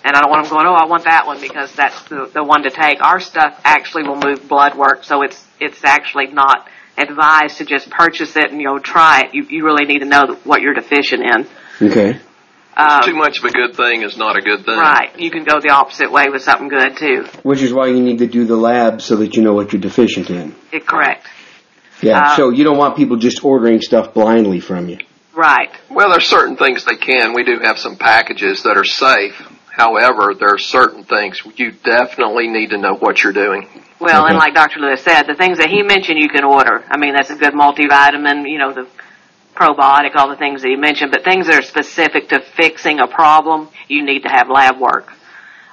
And 0.05 0.15
I 0.15 0.21
don't 0.21 0.31
want 0.31 0.45
them 0.45 0.53
going, 0.53 0.67
oh, 0.67 0.75
I 0.75 0.87
want 0.87 1.05
that 1.05 1.27
one 1.27 1.41
because 1.41 1.73
that's 1.75 2.01
the, 2.05 2.31
the 2.33 2.45
one 2.45 2.63
to 2.63 2.71
take. 2.71 3.03
Our 3.03 3.19
stuff 3.19 3.61
actually 3.65 4.05
will 4.05 4.21
move 4.21 4.49
blood 4.49 4.77
work, 4.77 5.05
so 5.05 5.23
it's, 5.23 5.43
it's 5.59 5.83
actually 5.85 6.29
not 6.29 6.69
advised 6.99 7.59
to 7.59 7.65
just 7.65 7.91
purchase 7.91 8.37
it 8.37 8.51
and 8.51 8.61
you 8.61 8.67
know 8.67 8.79
try 8.79 9.23
it. 9.23 9.35
You 9.35 9.45
you 9.49 9.65
really 9.65 9.85
need 9.85 10.01
to 10.01 10.07
know 10.07 10.39
what 10.45 10.63
you're 10.63 10.75
deficient 10.75 11.23
in. 11.23 11.89
Okay. 11.91 12.21
Um, 12.77 13.01
Too 13.05 13.15
much 13.15 13.39
of 13.39 13.45
a 13.45 13.51
good 13.51 13.75
thing 13.75 14.03
is 14.03 14.19
not 14.19 14.37
a 14.37 14.43
good 14.43 14.67
thing. 14.67 14.77
Right. 14.79 15.19
You 15.19 15.31
can 15.31 15.45
go 15.45 15.61
the 15.61 15.71
opposite 15.71 16.13
way 16.13 16.27
with 16.29 16.43
something 16.43 16.69
good 16.69 16.97
too. 16.99 17.25
Which 17.43 17.63
is 17.63 17.73
why 17.73 17.87
you 17.87 18.03
need 18.03 18.19
to 18.19 18.27
do 18.27 18.45
the 18.45 18.57
lab 18.57 19.01
so 19.01 19.17
that 19.17 19.35
you 19.35 19.43
know 19.43 19.55
what 19.55 19.73
you're 19.73 19.81
deficient 19.81 20.29
in. 20.29 20.55
It, 20.73 20.87
correct. 20.87 21.27
Yeah. 22.03 22.19
Um, 22.19 22.37
so 22.37 22.51
you 22.51 22.65
don't 22.65 22.77
want 22.77 22.97
people 22.97 23.17
just 23.17 23.43
ordering 23.43 23.81
stuff 23.81 24.13
blindly 24.13 24.61
from 24.61 24.91
you. 24.91 24.99
Right. 25.35 25.71
Well, 25.91 26.11
there's 26.11 26.27
certain 26.27 26.57
things 26.57 26.85
they 26.85 26.97
can. 26.97 27.35
We 27.35 27.45
do 27.45 27.61
have 27.63 27.79
some 27.79 27.97
packages 27.97 28.63
that 28.65 28.77
are 28.77 28.85
safe. 28.85 29.41
However, 29.71 30.35
there 30.39 30.55
are 30.55 30.59
certain 30.59 31.05
things 31.05 31.41
you 31.57 31.73
definitely 31.73 32.49
need 32.49 32.71
to 32.71 32.79
know 32.79 32.95
what 32.95 33.23
you're 33.23 33.33
doing. 33.33 33.69
Well, 34.01 34.25
okay. 34.25 34.31
and 34.31 34.39
like 34.39 34.55
Dr. 34.55 34.81
Lewis 34.81 35.03
said, 35.03 35.25
the 35.25 35.35
things 35.35 35.59
that 35.59 35.69
he 35.69 35.83
mentioned 35.83 36.19
you 36.19 36.29
can 36.29 36.45
order. 36.45 36.85
I 36.89 36.99
mean, 36.99 37.15
that's 37.15 37.31
a 37.31 37.37
good 37.37 37.53
multivitamin, 37.53 38.49
you 38.49 38.59
know, 38.59 38.73
the 38.73 38.89
probiotic, 39.57 40.15
all 40.15 40.29
the 40.29 40.37
things 40.37 40.63
that 40.63 40.69
he 40.69 40.77
mentioned, 40.77 41.11
but 41.11 41.25
things 41.25 41.47
that 41.47 41.57
are 41.57 41.63
specific 41.63 42.29
to 42.29 42.41
fixing 42.41 43.01
a 43.01 43.07
problem, 43.07 43.69
you 43.89 44.05
need 44.05 44.23
to 44.23 44.29
have 44.29 44.49
lab 44.49 44.79
work. 44.79 45.13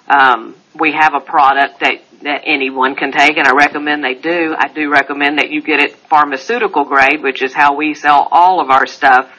Um, 0.07 0.55
we 0.79 0.93
have 0.93 1.13
a 1.13 1.19
product 1.19 1.81
that, 1.81 2.01
that 2.23 2.41
anyone 2.45 2.95
can 2.95 3.11
take, 3.11 3.37
and 3.37 3.47
I 3.47 3.53
recommend 3.53 4.03
they 4.03 4.15
do. 4.15 4.55
I 4.57 4.67
do 4.67 4.91
recommend 4.91 5.39
that 5.39 5.51
you 5.51 5.61
get 5.61 5.79
it 5.79 5.95
pharmaceutical 5.95 6.85
grade, 6.85 7.21
which 7.21 7.41
is 7.43 7.53
how 7.53 7.75
we 7.75 7.93
sell 7.93 8.27
all 8.31 8.59
of 8.59 8.69
our 8.69 8.87
stuff, 8.87 9.29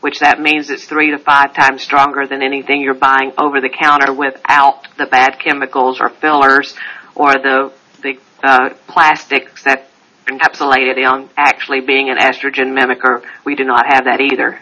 which 0.00 0.20
that 0.20 0.40
means 0.40 0.70
it's 0.70 0.84
three 0.84 1.10
to 1.10 1.18
five 1.18 1.54
times 1.54 1.82
stronger 1.82 2.26
than 2.26 2.42
anything 2.42 2.80
you're 2.80 2.94
buying 2.94 3.32
over 3.38 3.60
the 3.60 3.68
counter 3.68 4.12
without 4.12 4.86
the 4.96 5.06
bad 5.06 5.38
chemicals 5.38 6.00
or 6.00 6.08
fillers 6.08 6.74
or 7.14 7.32
the 7.34 7.72
uh, 8.42 8.70
plastics 8.86 9.64
that 9.64 9.87
encapsulated 10.28 10.96
in 10.96 11.28
actually 11.36 11.80
being 11.80 12.10
an 12.10 12.18
estrogen 12.18 12.78
mimicker. 12.78 13.24
We 13.44 13.54
do 13.54 13.64
not 13.64 13.86
have 13.86 14.04
that 14.04 14.20
either. 14.20 14.60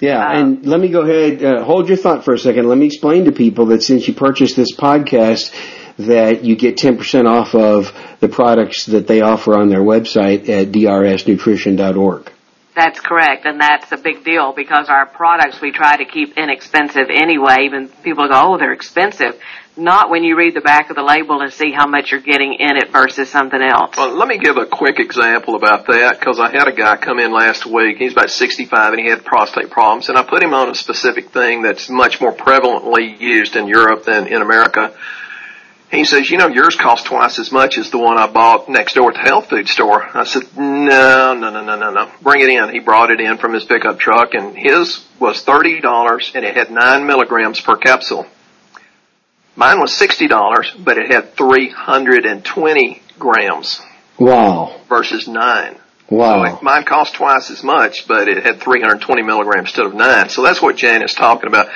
Yeah, 0.00 0.24
um, 0.24 0.36
and 0.36 0.66
let 0.66 0.80
me 0.80 0.88
go 0.88 1.02
ahead, 1.02 1.44
uh, 1.44 1.64
hold 1.64 1.88
your 1.88 1.96
thought 1.96 2.24
for 2.24 2.32
a 2.32 2.38
second. 2.38 2.68
Let 2.68 2.78
me 2.78 2.86
explain 2.86 3.24
to 3.24 3.32
people 3.32 3.66
that 3.66 3.82
since 3.82 4.06
you 4.06 4.14
purchased 4.14 4.56
this 4.56 4.76
podcast, 4.76 5.52
that 5.98 6.44
you 6.44 6.54
get 6.54 6.76
10% 6.76 7.28
off 7.28 7.54
of 7.54 7.92
the 8.20 8.28
products 8.28 8.86
that 8.86 9.08
they 9.08 9.20
offer 9.20 9.58
on 9.58 9.68
their 9.68 9.80
website 9.80 10.48
at 10.48 10.68
drsnutrition.org. 10.68 12.32
That's 12.78 13.00
correct, 13.00 13.44
and 13.44 13.60
that's 13.60 13.90
a 13.90 13.96
big 13.96 14.22
deal 14.22 14.52
because 14.52 14.88
our 14.88 15.04
products 15.04 15.60
we 15.60 15.72
try 15.72 15.96
to 15.96 16.04
keep 16.04 16.38
inexpensive 16.38 17.10
anyway. 17.10 17.64
Even 17.64 17.88
people 17.88 18.28
go, 18.28 18.54
oh, 18.54 18.56
they're 18.56 18.72
expensive 18.72 19.34
not 19.78 20.10
when 20.10 20.24
you 20.24 20.36
read 20.36 20.54
the 20.54 20.60
back 20.60 20.90
of 20.90 20.96
the 20.96 21.02
label 21.02 21.40
and 21.40 21.52
see 21.52 21.70
how 21.72 21.86
much 21.86 22.10
you're 22.10 22.20
getting 22.20 22.54
in 22.54 22.76
it 22.76 22.90
versus 22.90 23.30
something 23.30 23.60
else. 23.60 23.96
Well, 23.96 24.14
let 24.16 24.28
me 24.28 24.38
give 24.38 24.56
a 24.56 24.66
quick 24.66 24.98
example 24.98 25.54
about 25.54 25.86
that 25.86 26.18
because 26.18 26.38
I 26.40 26.50
had 26.50 26.68
a 26.68 26.72
guy 26.72 26.96
come 26.96 27.18
in 27.18 27.32
last 27.32 27.64
week. 27.64 27.98
He's 27.98 28.12
about 28.12 28.30
65 28.30 28.92
and 28.92 29.00
he 29.00 29.08
had 29.08 29.24
prostate 29.24 29.70
problems, 29.70 30.08
and 30.08 30.18
I 30.18 30.24
put 30.24 30.42
him 30.42 30.52
on 30.52 30.70
a 30.70 30.74
specific 30.74 31.30
thing 31.30 31.62
that's 31.62 31.88
much 31.88 32.20
more 32.20 32.32
prevalently 32.32 33.18
used 33.20 33.56
in 33.56 33.68
Europe 33.68 34.04
than 34.04 34.26
in 34.26 34.42
America. 34.42 34.94
He 35.90 36.04
says, 36.04 36.30
you 36.30 36.36
know, 36.36 36.48
yours 36.48 36.76
costs 36.76 37.08
twice 37.08 37.38
as 37.38 37.50
much 37.50 37.78
as 37.78 37.90
the 37.90 37.96
one 37.98 38.18
I 38.18 38.26
bought 38.26 38.68
next 38.68 38.94
door 38.94 39.10
at 39.10 39.14
the 39.14 39.22
health 39.22 39.48
food 39.48 39.68
store. 39.68 40.04
I 40.14 40.24
said, 40.24 40.42
no, 40.54 41.32
no, 41.34 41.50
no, 41.50 41.64
no, 41.64 41.76
no, 41.76 41.90
no. 41.90 42.10
Bring 42.20 42.42
it 42.42 42.50
in. 42.50 42.68
He 42.70 42.80
brought 42.80 43.10
it 43.10 43.20
in 43.20 43.38
from 43.38 43.54
his 43.54 43.64
pickup 43.64 43.98
truck 43.98 44.34
and 44.34 44.54
his 44.56 45.02
was 45.18 45.42
$30 45.44 46.34
and 46.34 46.44
it 46.44 46.54
had 46.56 46.70
nine 46.70 47.06
milligrams 47.06 47.60
per 47.60 47.76
capsule. 47.76 48.26
Mine 49.56 49.80
was 49.80 49.90
$60, 49.92 50.84
but 50.84 50.98
it 50.98 51.10
had 51.10 51.34
320 51.34 53.02
grams. 53.18 53.80
Wow. 54.18 54.80
Versus 54.90 55.26
nine. 55.26 55.76
Wow. 56.10 56.58
So 56.58 56.62
mine 56.62 56.84
cost 56.84 57.14
twice 57.14 57.50
as 57.50 57.62
much, 57.62 58.06
but 58.06 58.28
it 58.28 58.42
had 58.44 58.60
320 58.60 59.22
milligrams 59.22 59.68
instead 59.70 59.86
of 59.86 59.94
nine. 59.94 60.28
So 60.28 60.42
that's 60.42 60.60
what 60.60 60.76
Jan 60.76 61.02
is 61.02 61.14
talking 61.14 61.48
about. 61.48 61.68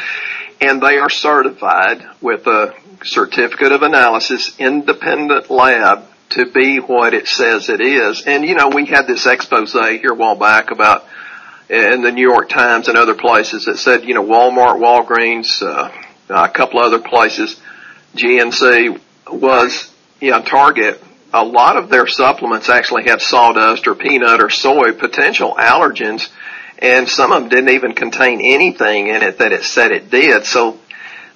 and 0.61 0.81
they 0.83 0.99
are 0.99 1.11
certified 1.11 2.04
with 2.21 2.47
a 2.47 2.75
certificate 3.04 3.73
of 3.73 3.82
analysis 3.82 4.54
independent 4.59 5.50
lab 5.50 6.04
to 6.30 6.47
be 6.47 6.78
what 6.78 7.14
it 7.14 7.28
says 7.28 7.68
it 7.68 7.80
is. 7.80 8.23
And 8.26 8.44
you 8.44 8.54
know, 8.54 8.68
we 8.68 8.87
had 8.87 9.06
this 9.06 9.26
expose 9.26 9.73
here 9.73 10.12
a 10.12 10.14
while 10.14 10.37
back 10.37 10.71
about 10.71 11.04
in 11.68 12.02
the 12.02 12.12
New 12.12 12.28
York 12.28 12.49
Times 12.49 12.88
and 12.88 12.97
other 12.97 13.14
places 13.14 13.66
that 13.66 13.78
said, 13.78 14.04
you 14.04 14.14
know, 14.14 14.25
Walmart, 14.25 14.78
Walgreens, 14.78 15.62
uh, 15.62 15.90
a 16.28 16.49
couple 16.49 16.80
other 16.80 17.00
places, 17.00 17.61
GNC 18.14 19.00
was, 19.30 19.90
you 20.21 20.30
know, 20.30 20.42
Target, 20.42 21.02
a 21.32 21.44
lot 21.44 21.76
of 21.76 21.88
their 21.88 22.06
supplements 22.06 22.68
actually 22.68 23.04
have 23.04 23.23
sawdust 23.23 23.87
or 23.87 23.94
peanut 23.94 24.42
or 24.42 24.50
soy 24.50 24.92
potential 24.92 25.54
allergens 25.59 26.28
and 26.82 27.09
some 27.09 27.30
of 27.30 27.42
them 27.42 27.49
didn't 27.49 27.68
even 27.71 27.92
contain 27.94 28.40
anything 28.40 29.06
in 29.06 29.23
it 29.23 29.38
that 29.38 29.52
it 29.52 29.62
said 29.62 29.92
it 29.92 30.11
did. 30.11 30.44
So 30.44 30.80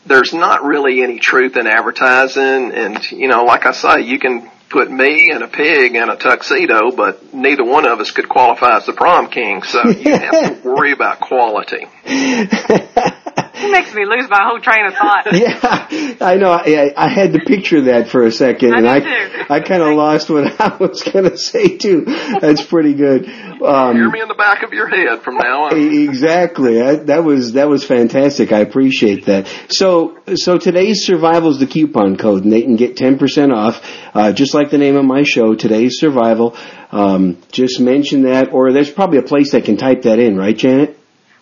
there's 0.07 0.33
not 0.33 0.65
really 0.65 1.03
any 1.03 1.19
truth 1.19 1.57
in 1.57 1.67
advertising 1.67 2.73
and, 2.73 3.11
you 3.11 3.29
know, 3.29 3.45
like 3.45 3.67
I 3.67 3.73
say, 3.73 4.03
you 4.03 4.19
can 4.19 4.51
put 4.69 4.91
me 4.91 5.31
and 5.33 5.43
a 5.43 5.49
pig 5.49 5.95
in 5.95 6.09
a 6.09 6.17
tuxedo, 6.17 6.91
but 6.91 7.33
neither 7.35 7.65
one 7.65 7.87
of 7.87 8.01
us 8.01 8.11
could 8.11 8.29
qualify 8.29 8.77
as 8.77 8.87
the 8.87 8.93
prom 8.93 9.29
king, 9.29 9.63
so 9.63 9.89
you 9.89 10.13
have 10.13 10.63
to 10.63 10.69
worry 10.69 10.93
about 10.93 11.21
quality. 11.21 11.87
It 13.59 13.71
makes 13.73 13.95
me 13.95 14.05
lose 14.05 14.29
my 14.29 14.43
whole 14.43 14.61
train 14.61 14.87
of 14.87 14.95
thought. 14.95 15.27
yeah, 15.33 16.17
I 16.21 16.37
know. 16.37 16.51
I, 16.51 16.93
I 16.97 17.09
had 17.09 17.33
to 17.33 17.41
picture 17.41 17.83
that 17.83 18.09
for 18.09 18.23
a 18.25 18.31
second, 18.31 18.75
I 18.75 18.79
and 18.79 18.89
I 18.89 19.01
too. 19.01 19.45
I 19.49 19.61
kind 19.61 19.83
of 19.83 19.97
lost 19.97 20.29
what 20.29 20.61
I 20.61 20.77
was 20.81 21.03
going 21.03 21.25
to 21.31 21.39
say 21.39 21.77
too. 21.79 22.05
That's 22.41 22.63
pretty 22.63 22.95
good. 22.95 23.27
Um, 23.63 23.97
Hear 23.97 24.11
me 24.11 24.21
in 24.21 24.29
the 24.29 24.35
back 24.35 24.63
of 24.63 24.73
your 24.73 24.89
head 24.89 25.23
from 25.23 25.37
now 25.39 25.65
on. 25.65 25.77
Exactly. 25.77 26.83
I, 26.83 26.97
that 26.97 27.25
was 27.25 27.55
that 27.55 27.69
was 27.69 27.85
fantastic. 27.85 28.53
I 28.53 28.59
appreciate 28.59 29.25
that. 29.27 29.49
So 29.71 30.19
so 30.35 30.59
today's 30.59 31.05
survival 31.05 31.51
is 31.51 31.59
the 31.59 31.67
coupon 31.67 32.17
code, 32.19 32.45
and 32.45 32.53
they 32.53 32.63
can 32.63 32.77
get 32.77 32.97
ten 32.97 33.19
percent 33.19 33.53
off. 33.53 33.81
Uh, 34.15 34.33
just 34.33 34.55
like 34.55 34.71
the 34.71 34.79
name 34.79 34.97
of 34.97 35.05
my 35.05 35.23
show, 35.23 35.55
today's 35.55 35.99
survival. 35.99 36.57
Um, 36.93 37.43
just 37.51 37.81
mention 37.81 38.23
that, 38.23 38.53
or 38.53 38.73
there's 38.73 38.91
probably 38.91 39.19
a 39.19 39.23
place 39.23 39.53
that 39.53 39.65
can 39.65 39.77
type 39.77 40.03
that 40.03 40.19
in, 40.19 40.37
right, 40.37 40.57
Janet? 40.57 40.99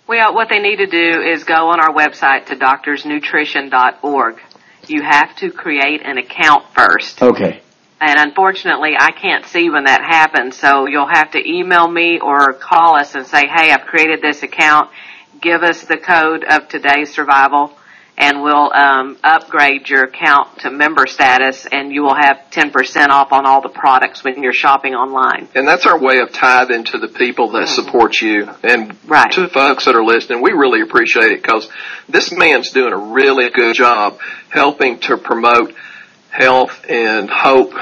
Well, 0.07 0.35
what 0.35 0.49
they 0.51 0.59
need 0.59 0.77
to 0.77 0.87
do 0.87 1.23
is 1.23 1.45
go 1.45 1.71
on 1.71 1.81
our 1.81 1.95
website 1.95 2.47
to 2.47 2.57
doctorsnutrition.org. 2.57 4.37
You 4.87 5.03
have 5.03 5.35
to 5.37 5.51
create 5.51 6.03
an 6.05 6.19
account 6.19 6.65
first. 6.75 7.23
Okay. 7.23 7.63
And 8.01 8.21
unfortunately, 8.21 8.97
I 8.99 9.13
can't 9.13 9.47
see 9.47 9.71
when 9.71 9.85
that 9.85 10.03
happens, 10.03 10.59
so 10.59 10.87
you'll 10.87 11.09
have 11.11 11.31
to 11.31 11.51
email 11.51 11.89
me 11.89 12.21
or 12.21 12.53
call 12.53 12.97
us 12.97 13.15
and 13.15 13.27
say, 13.27 13.47
hey, 13.47 13.73
I've 13.73 13.87
created 13.87 14.21
this 14.21 14.43
account. 14.43 14.91
Give 15.41 15.63
us 15.63 15.85
the 15.85 15.97
code 15.97 16.45
of 16.45 16.69
today's 16.69 17.15
survival 17.15 17.73
and 18.17 18.43
we'll 18.43 18.73
um, 18.73 19.17
upgrade 19.25 19.89
your 19.89 20.05
account 20.05 20.61
to 20.61 20.71
member 20.71 21.07
status 21.07 21.67
and 21.71 21.93
you 21.93 22.03
will 22.03 22.15
have 22.15 22.39
10% 22.51 23.09
off 23.09 23.33
on 23.33 23.45
all 23.45 23.61
the 23.61 23.69
products 23.69 24.23
when 24.23 24.43
you're 24.43 24.53
shopping 24.53 24.95
online. 24.95 25.49
And 25.55 25.67
that's 25.67 25.85
our 25.87 25.99
way 25.99 26.19
of 26.21 26.33
tithing 26.33 26.85
to 26.85 26.99
the 26.99 27.09
people 27.09 27.51
that 27.53 27.69
support 27.69 28.21
you. 28.21 28.49
And 28.63 28.97
Right. 29.07 29.31
to 29.33 29.41
the 29.43 29.49
folks 29.49 29.87
that 29.87 29.97
are 29.97 30.05
listening, 30.05 30.43
we 30.43 30.53
really 30.53 30.81
appreciate 30.81 31.33
it 31.33 31.43
because 31.43 31.69
this 32.09 32.31
man's 32.33 32.71
doing 32.71 32.93
a 32.93 32.99
really 32.99 33.51
good 33.51 33.75
job 33.75 34.19
helping 34.49 35.01
to 35.01 35.17
promote 35.17 35.75
health 36.31 36.85
and 36.89 37.29
hope 37.29 37.73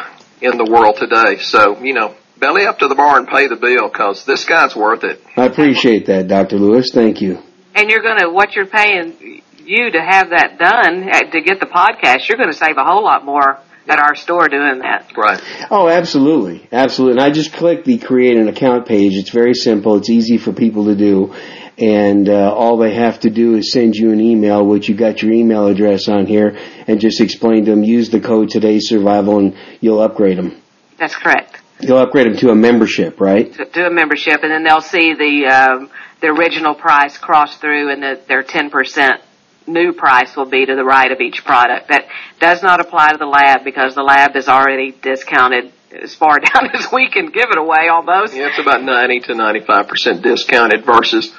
in 0.41 0.57
the 0.57 0.69
world 0.71 0.97
today. 0.97 1.43
So, 1.43 1.79
you 1.83 1.93
know, 1.93 2.15
belly 2.39 2.67
up 2.67 2.79
to 2.79 2.89
the 2.89 2.95
bar 2.95 3.19
and 3.19 3.29
pay 3.29 3.49
the 3.49 3.57
bill 3.57 3.89
because 3.89 4.25
this 4.25 4.45
guy's 4.47 4.75
worth 4.75 5.05
it. 5.05 5.23
I 5.37 5.45
appreciate 5.45 6.07
that, 6.07 6.27
Dr. 6.29 6.57
Lewis. 6.57 6.91
Thank 6.93 7.21
you. 7.21 7.39
And 7.75 7.89
you're 7.89 8.03
going 8.03 8.19
to, 8.19 8.31
what 8.31 8.55
you're 8.55 8.67
paying 8.67 9.43
you 9.67 9.91
to 9.91 10.01
have 10.01 10.31
that 10.31 10.59
done, 10.59 11.09
uh, 11.09 11.31
to 11.31 11.41
get 11.41 11.61
the 11.61 11.67
podcast, 11.67 12.29
you're 12.29 12.39
going 12.39 12.51
to 12.51 12.57
save 12.57 12.77
a 12.77 12.85
whole 12.85 13.05
lot 13.05 13.25
more 13.25 13.59
at 13.89 13.99
our 13.99 14.15
store 14.15 14.49
doing 14.49 14.79
that. 14.81 15.11
Right. 15.17 15.41
Oh, 15.71 15.89
absolutely, 15.89 16.69
absolutely. 16.71 17.19
And 17.19 17.27
I 17.27 17.33
just 17.33 17.53
click 17.53 17.85
the 17.85 17.99
create 17.99 18.37
an 18.37 18.49
account 18.49 18.87
page. 18.87 19.15
It's 19.15 19.31
very 19.31 19.55
simple. 19.55 19.97
It's 19.97 20.11
easy 20.11 20.39
for 20.39 20.53
people 20.53 20.87
to 20.87 20.95
do, 20.95 21.35
and 21.79 22.29
uh, 22.29 22.55
all 22.55 22.77
they 22.77 22.95
have 22.95 23.21
to 23.21 23.31
do 23.31 23.57
is 23.57 23.73
send 23.73 23.95
you 23.95 24.13
an 24.13 24.21
email, 24.21 24.65
which 24.65 24.89
you 24.89 24.95
got 24.95 25.23
your 25.23 25.33
email 25.33 25.67
address 25.67 26.09
on 26.09 26.27
here, 26.27 26.57
and 26.87 27.01
just 27.01 27.21
explain 27.21 27.65
to 27.65 27.71
them 27.73 27.83
use 27.83 28.11
the 28.11 28.21
code 28.21 28.51
today's 28.51 28.89
survival, 28.89 29.39
and 29.39 29.57
you'll 29.81 30.01
upgrade 30.01 30.39
them. 30.39 30.61
That's 30.99 31.17
correct. 31.17 31.61
You'll 31.81 31.99
upgrade 31.99 32.27
them 32.27 32.37
to 32.37 32.51
a 32.51 32.55
membership, 32.55 33.21
right? 33.21 33.53
To 33.55 33.65
do 33.65 33.85
a 33.85 33.91
membership, 33.91 34.45
and 34.45 34.53
then 34.53 34.63
they'll 34.63 34.81
see 34.81 35.15
the 35.15 35.47
um, 35.47 35.91
the 36.21 36.29
original 36.29 36.75
price 36.75 37.19
cross 37.19 37.57
through, 37.57 37.91
and 37.91 38.03
the, 38.03 38.21
their 38.29 38.45
10% 38.45 39.19
new 39.67 39.93
price 39.93 40.37
will 40.37 40.47
be 40.47 40.67
to 40.67 40.75
the 40.75 40.85
right 40.85 41.11
of 41.11 41.21
each 41.21 41.45
product. 41.45 41.89
That 41.89 42.07
does 42.41 42.63
not 42.63 42.81
apply 42.81 43.13
to 43.13 43.19
the 43.19 43.27
lab 43.27 43.65
because 43.65 43.95
the 43.95 44.03
lab 44.03 44.37
is 44.37 44.49
already 44.49 44.93
discounted 44.93 45.73
as 45.93 46.15
far 46.15 46.39
down 46.55 46.71
as 46.75 46.91
we 46.93 47.09
can 47.11 47.27
give 47.27 47.47
it 47.51 47.59
away 47.59 47.89
almost. 47.91 48.35
Yeah, 48.35 48.49
it's 48.49 48.59
about 48.59 48.83
90 48.83 49.21
to 49.21 49.35
95% 49.35 50.23
discounted 50.23 50.85
versus 50.85 51.33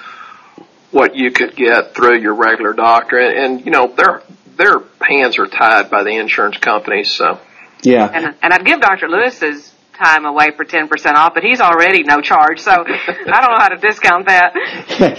what 0.92 1.16
you 1.16 1.32
could 1.32 1.56
get 1.56 1.96
through 1.96 2.20
your 2.22 2.36
regular 2.36 2.74
doctor. 2.74 3.18
And, 3.18 3.38
and 3.38 3.66
you 3.66 3.72
know, 3.72 3.88
their, 3.88 4.22
their 4.56 4.80
hands 5.02 5.40
are 5.40 5.48
tied 5.48 5.90
by 5.90 6.04
the 6.04 6.18
insurance 6.18 6.58
companies, 6.58 7.12
so. 7.12 7.40
Yeah. 7.82 8.06
And, 8.06 8.36
and 8.42 8.54
I'd 8.54 8.66
give 8.66 8.80
Dr. 8.80 9.10
Lewis's 9.10 9.73
time 9.94 10.26
away 10.26 10.52
for 10.56 10.64
10% 10.66 11.16
off, 11.16 11.34
but 11.34 11.44
he's 11.44 11.62
already 11.62 12.04
no 12.04 12.22
charge, 12.22 12.60
so 12.60 12.72
I 12.72 12.76
don't 12.86 13.28
know 13.28 13.56
how 13.58 13.70
to 13.70 13.78
discount 13.78 14.28
that. 14.28 14.54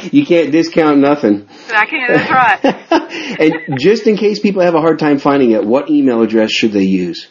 you 0.12 0.26
can't 0.26 0.52
discount 0.52 0.98
nothing. 0.98 1.48
I 1.72 1.86
can't, 1.86 2.12
that's 2.12 2.30
right. 2.30 2.62
and 3.40 3.78
just 3.78 4.06
in 4.06 4.16
case 4.16 4.38
people 4.40 4.62
have 4.62 4.74
a 4.74 4.80
hard 4.80 4.98
time 4.98 5.18
finding 5.18 5.50
it, 5.52 5.64
what 5.64 5.90
email 5.90 6.22
address 6.22 6.50
should 6.50 6.72
they 6.72 6.84
use? 6.84 7.28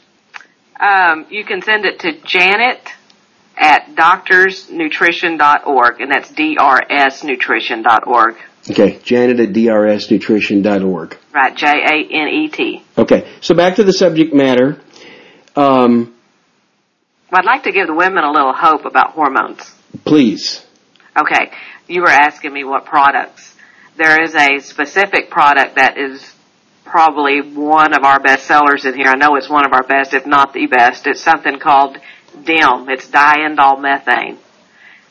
Um, 0.80 1.26
you 1.30 1.44
can 1.46 1.62
send 1.62 1.86
it 1.86 2.00
to 2.00 2.20
Janet 2.22 2.90
at 3.58 3.96
doctorsnutrition.org, 3.96 6.02
and 6.02 6.12
that's 6.12 6.32
drsnutrition.org. 6.32 8.36
Okay, 8.70 9.00
Janet 9.04 9.40
at 9.40 9.50
drsnutrition.org. 9.50 11.18
Right, 11.34 11.56
J-A-N-E-T. 11.56 12.84
Okay, 12.98 13.32
so 13.42 13.56
back 13.56 13.76
to 13.76 13.84
the 13.84 13.94
subject 13.94 14.34
matter. 14.34 14.82
Um, 15.56 16.13
Well, 17.34 17.42
I'd 17.42 17.46
like 17.46 17.64
to 17.64 17.72
give 17.72 17.88
the 17.88 17.96
women 17.96 18.24
a 18.24 18.32
little 18.32 18.54
hope 18.54 18.86
about 18.86 19.14
hormones. 19.14 19.74
please. 20.06 20.64
Okay, 21.18 21.52
you 21.88 22.02
were 22.02 22.10
asking 22.10 22.54
me 22.54 22.64
what 22.64 22.86
products. 22.86 23.56
There 23.98 24.22
is 24.22 24.36
a 24.36 24.60
specific 24.60 25.32
product 25.32 25.78
that 25.78 25.98
is 25.98 26.24
probably 26.86 27.42
one 27.42 27.96
of 27.96 28.04
our 28.04 28.20
best 28.20 28.46
sellers 28.46 28.86
in 28.86 28.94
here. 28.94 29.08
I 29.08 29.16
know 29.16 29.36
it's 29.36 29.50
one 29.50 29.66
of 29.66 29.74
our 29.74 29.82
best, 29.82 30.14
if 30.14 30.28
not 30.28 30.54
the 30.54 30.68
best. 30.68 31.08
It's 31.08 31.22
something 31.22 31.58
called 31.58 31.98
DIM. 32.34 32.88
It's 32.90 33.08
diindol 33.08 33.82
methane. 33.82 34.38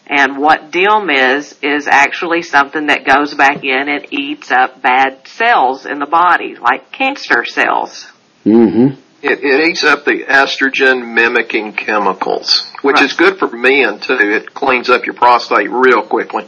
And 0.06 0.38
what 0.38 0.70
DIM 0.70 1.10
is, 1.10 1.58
is 1.60 1.88
actually 1.88 2.42
something 2.42 2.86
that 2.86 3.04
goes 3.04 3.34
back 3.34 3.64
in 3.64 3.88
and 3.88 4.06
eats 4.12 4.52
up 4.52 4.80
bad 4.80 5.26
cells 5.26 5.86
in 5.86 5.98
the 5.98 6.06
body, 6.06 6.54
like 6.54 6.92
cancer 6.92 7.44
cells. 7.44 8.06
Mm-hmm. 8.44 9.00
It, 9.22 9.38
it 9.42 9.68
eats 9.68 9.84
up 9.84 10.04
the 10.04 10.24
estrogen 10.24 11.14
mimicking 11.14 11.74
chemicals, 11.74 12.68
which 12.82 12.96
Right. 12.96 13.04
is 13.04 13.12
good 13.12 13.38
for 13.38 13.48
men 13.48 14.00
too. 14.00 14.18
It 14.18 14.52
cleans 14.52 14.90
up 14.90 15.06
your 15.06 15.14
prostate 15.14 15.70
real 15.70 16.02
quickly. 16.02 16.46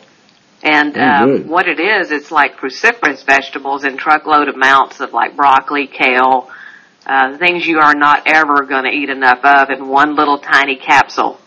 And 0.62 0.94
good. 0.94 1.48
what 1.48 1.68
it 1.68 1.78
is, 1.78 2.10
it's 2.10 2.32
like 2.32 2.56
cruciferous 2.56 3.24
vegetables 3.24 3.84
in 3.84 3.96
truckload 3.96 4.48
amounts 4.48 5.00
of 5.00 5.12
like 5.12 5.36
broccoli, 5.36 5.86
kale, 5.86 6.50
uh, 7.06 7.36
things 7.38 7.66
you 7.66 7.78
are 7.78 7.94
not 7.94 8.22
ever 8.26 8.64
going 8.64 8.84
to 8.84 8.90
eat 8.90 9.10
enough 9.10 9.44
of 9.44 9.68
in 9.70 9.86
one 9.88 10.16
little 10.16 10.38
tiny 10.38 10.76
capsule. 10.76 11.38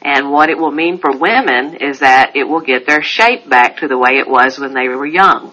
And 0.00 0.30
what 0.30 0.48
it 0.48 0.58
will 0.58 0.70
mean 0.70 0.98
for 0.98 1.10
women 1.16 1.76
is 1.76 2.00
that 2.00 2.36
it 2.36 2.44
will 2.44 2.62
get 2.62 2.86
their 2.86 3.02
shape 3.02 3.48
back 3.48 3.78
to 3.78 3.88
the 3.88 3.98
way 3.98 4.12
it 4.18 4.28
was 4.28 4.58
when 4.58 4.72
they 4.72 4.88
were 4.88 5.06
young. 5.06 5.52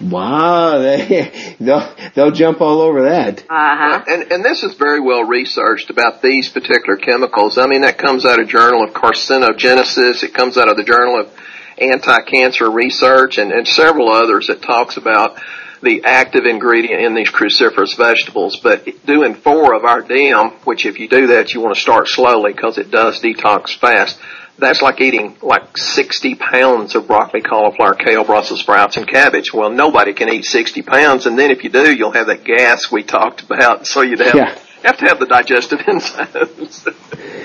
Wow, 0.00 0.78
they, 0.82 1.56
they'll, 1.60 1.94
they'll 2.14 2.30
jump 2.30 2.60
all 2.60 2.80
over 2.80 3.04
that. 3.04 3.40
Uh-huh. 3.42 4.04
And, 4.06 4.32
and 4.32 4.44
this 4.44 4.62
is 4.62 4.74
very 4.74 5.00
well 5.00 5.24
researched 5.24 5.90
about 5.90 6.22
these 6.22 6.48
particular 6.48 6.96
chemicals. 6.96 7.58
I 7.58 7.66
mean, 7.66 7.82
that 7.82 7.98
comes 7.98 8.24
out 8.24 8.40
of 8.40 8.48
Journal 8.48 8.84
of 8.84 8.90
Carcinogenesis. 8.90 10.22
It 10.22 10.34
comes 10.34 10.56
out 10.56 10.68
of 10.68 10.76
the 10.76 10.84
Journal 10.84 11.20
of 11.20 11.32
Anti-Cancer 11.78 12.70
Research 12.70 13.38
and, 13.38 13.52
and 13.52 13.66
several 13.66 14.10
others 14.10 14.48
that 14.48 14.62
talks 14.62 14.96
about 14.96 15.38
the 15.82 16.02
active 16.04 16.46
ingredient 16.46 17.02
in 17.02 17.14
these 17.14 17.30
cruciferous 17.30 17.96
vegetables. 17.96 18.58
But 18.62 19.04
doing 19.04 19.34
four 19.34 19.74
of 19.74 19.84
our 19.84 20.00
DIM, 20.00 20.50
which 20.64 20.86
if 20.86 20.98
you 20.98 21.08
do 21.08 21.28
that, 21.28 21.52
you 21.52 21.60
want 21.60 21.74
to 21.74 21.80
start 21.80 22.08
slowly 22.08 22.52
because 22.52 22.78
it 22.78 22.90
does 22.90 23.20
detox 23.20 23.76
fast. 23.76 24.18
That's 24.62 24.80
like 24.80 25.00
eating 25.00 25.36
like 25.42 25.76
60 25.76 26.36
pounds 26.36 26.94
of 26.94 27.06
broccoli, 27.08 27.42
cauliflower, 27.42 27.94
kale, 27.94 28.24
Brussels 28.24 28.60
sprouts, 28.60 28.96
and 28.96 29.06
cabbage. 29.06 29.52
Well, 29.52 29.70
nobody 29.70 30.14
can 30.14 30.32
eat 30.32 30.44
60 30.44 30.82
pounds, 30.82 31.26
and 31.26 31.38
then 31.38 31.50
if 31.50 31.64
you 31.64 31.70
do, 31.70 31.92
you'll 31.94 32.12
have 32.12 32.28
that 32.28 32.44
gas 32.44 32.90
we 32.90 33.02
talked 33.02 33.42
about. 33.42 33.86
So 33.86 34.02
you'd 34.02 34.20
have, 34.20 34.34
Yeah. 34.34 34.58
have 34.84 34.96
to 34.98 35.06
have 35.06 35.18
the 35.18 35.26
digestive 35.26 35.78
enzymes. 35.86 36.86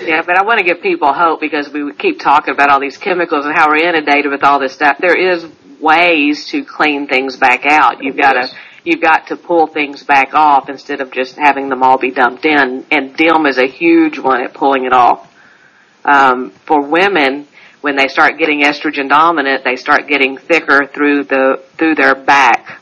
Yeah, 0.08 0.22
but 0.26 0.38
I 0.38 0.44
want 0.46 0.60
to 0.60 0.64
give 0.66 0.82
people 0.82 1.12
hope 1.12 1.42
because 1.42 1.70
we 1.70 1.92
keep 1.94 2.20
talking 2.20 2.54
about 2.54 2.70
all 2.70 2.80
these 2.80 2.98
chemicals 2.98 3.46
and 3.46 3.54
how 3.54 3.68
we're 3.70 3.88
inundated 3.90 4.32
with 4.32 4.44
all 4.44 4.60
this 4.60 4.74
stuff. 4.74 4.98
There 5.00 5.18
is 5.18 5.46
ways 5.82 6.46
to 6.52 6.64
clean 6.64 7.08
things 7.08 7.36
back 7.38 7.66
out. 7.66 8.04
You've 8.04 8.18
got 8.18 8.34
to 8.34 8.48
you've 8.84 9.02
got 9.02 9.28
to 9.28 9.36
pull 9.36 9.68
things 9.68 10.04
back 10.04 10.34
off 10.34 10.70
instead 10.70 11.02
of 11.02 11.12
just 11.12 11.36
having 11.36 11.68
them 11.68 11.84
all 11.84 11.98
be 11.98 12.10
dumped 12.12 12.46
in. 12.46 12.86
And 12.90 13.16
DIM 13.18 13.46
is 13.46 13.58
a 13.58 13.68
huge 13.68 14.18
one 14.18 14.42
at 14.42 14.54
pulling 14.54 14.86
it 14.86 14.94
off. 14.94 15.27
Um, 16.08 16.52
for 16.66 16.82
women, 16.88 17.48
when 17.82 17.96
they 17.98 18.08
start 18.08 18.38
getting 18.40 18.62
estrogen 18.62 19.10
dominant, 19.10 19.64
they 19.64 19.76
start 19.76 20.08
getting 20.08 20.38
thicker 20.38 20.88
through 20.88 21.26
the 21.26 21.64
through 21.78 21.96
their 21.96 22.16
back. 22.16 22.82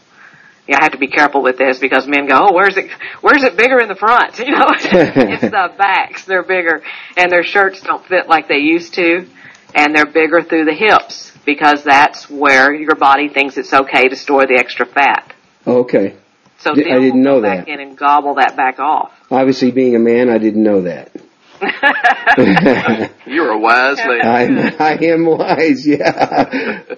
Yeah, 0.68 0.78
I 0.80 0.84
have 0.84 0.94
to 0.94 0.98
be 0.98 1.08
careful 1.08 1.44
with 1.44 1.58
this 1.58 1.80
because 1.80 2.08
men 2.08 2.28
go, 2.28 2.36
"Oh, 2.50 2.54
where's 2.54 2.78
it? 2.78 2.90
Where's 3.22 3.44
it 3.44 3.58
bigger 3.58 3.80
in 3.80 3.88
the 3.88 3.96
front?" 3.96 4.40
You 4.46 4.52
know, 4.52 4.66
it's 4.70 5.42
the 5.42 5.74
backs. 5.78 6.26
They're 6.26 6.44
bigger, 6.44 6.82
and 7.18 7.32
their 7.32 7.44
shirts 7.44 7.82
don't 7.82 8.06
fit 8.06 8.28
like 8.30 8.48
they 8.48 8.60
used 8.60 8.94
to, 8.96 9.28
and 9.74 9.96
they're 9.96 10.06
bigger 10.06 10.42
through 10.42 10.66
the 10.66 10.74
hips 10.74 11.32
because 11.46 11.84
that's 11.84 12.30
where 12.30 12.74
your 12.74 12.96
body 12.96 13.30
thinks 13.30 13.58
it's 13.58 13.74
okay 13.74 14.08
to 14.08 14.16
store 14.16 14.46
the 14.46 14.56
extra 14.58 14.86
fat. 14.86 15.34
Okay. 15.68 16.16
So 16.60 16.74
Di- 16.74 16.92
I 16.92 17.00
didn't 17.00 17.22
know 17.22 17.42
back 17.42 17.66
that. 17.66 17.72
in 17.72 17.80
and 17.80 17.98
gobble 17.98 18.36
that 18.36 18.56
back 18.56 18.80
off. 18.80 19.12
Obviously, 19.30 19.72
being 19.72 19.96
a 19.96 20.00
man, 20.00 20.30
I 20.30 20.38
didn't 20.40 20.64
know 20.64 20.82
that. 20.84 21.12
You're 23.26 23.52
a 23.52 23.60
wise 23.60 23.98
man. 23.98 24.26
I, 24.26 24.76
I 24.80 24.98
am 25.04 25.26
wise, 25.26 25.86
yeah. 25.86 26.82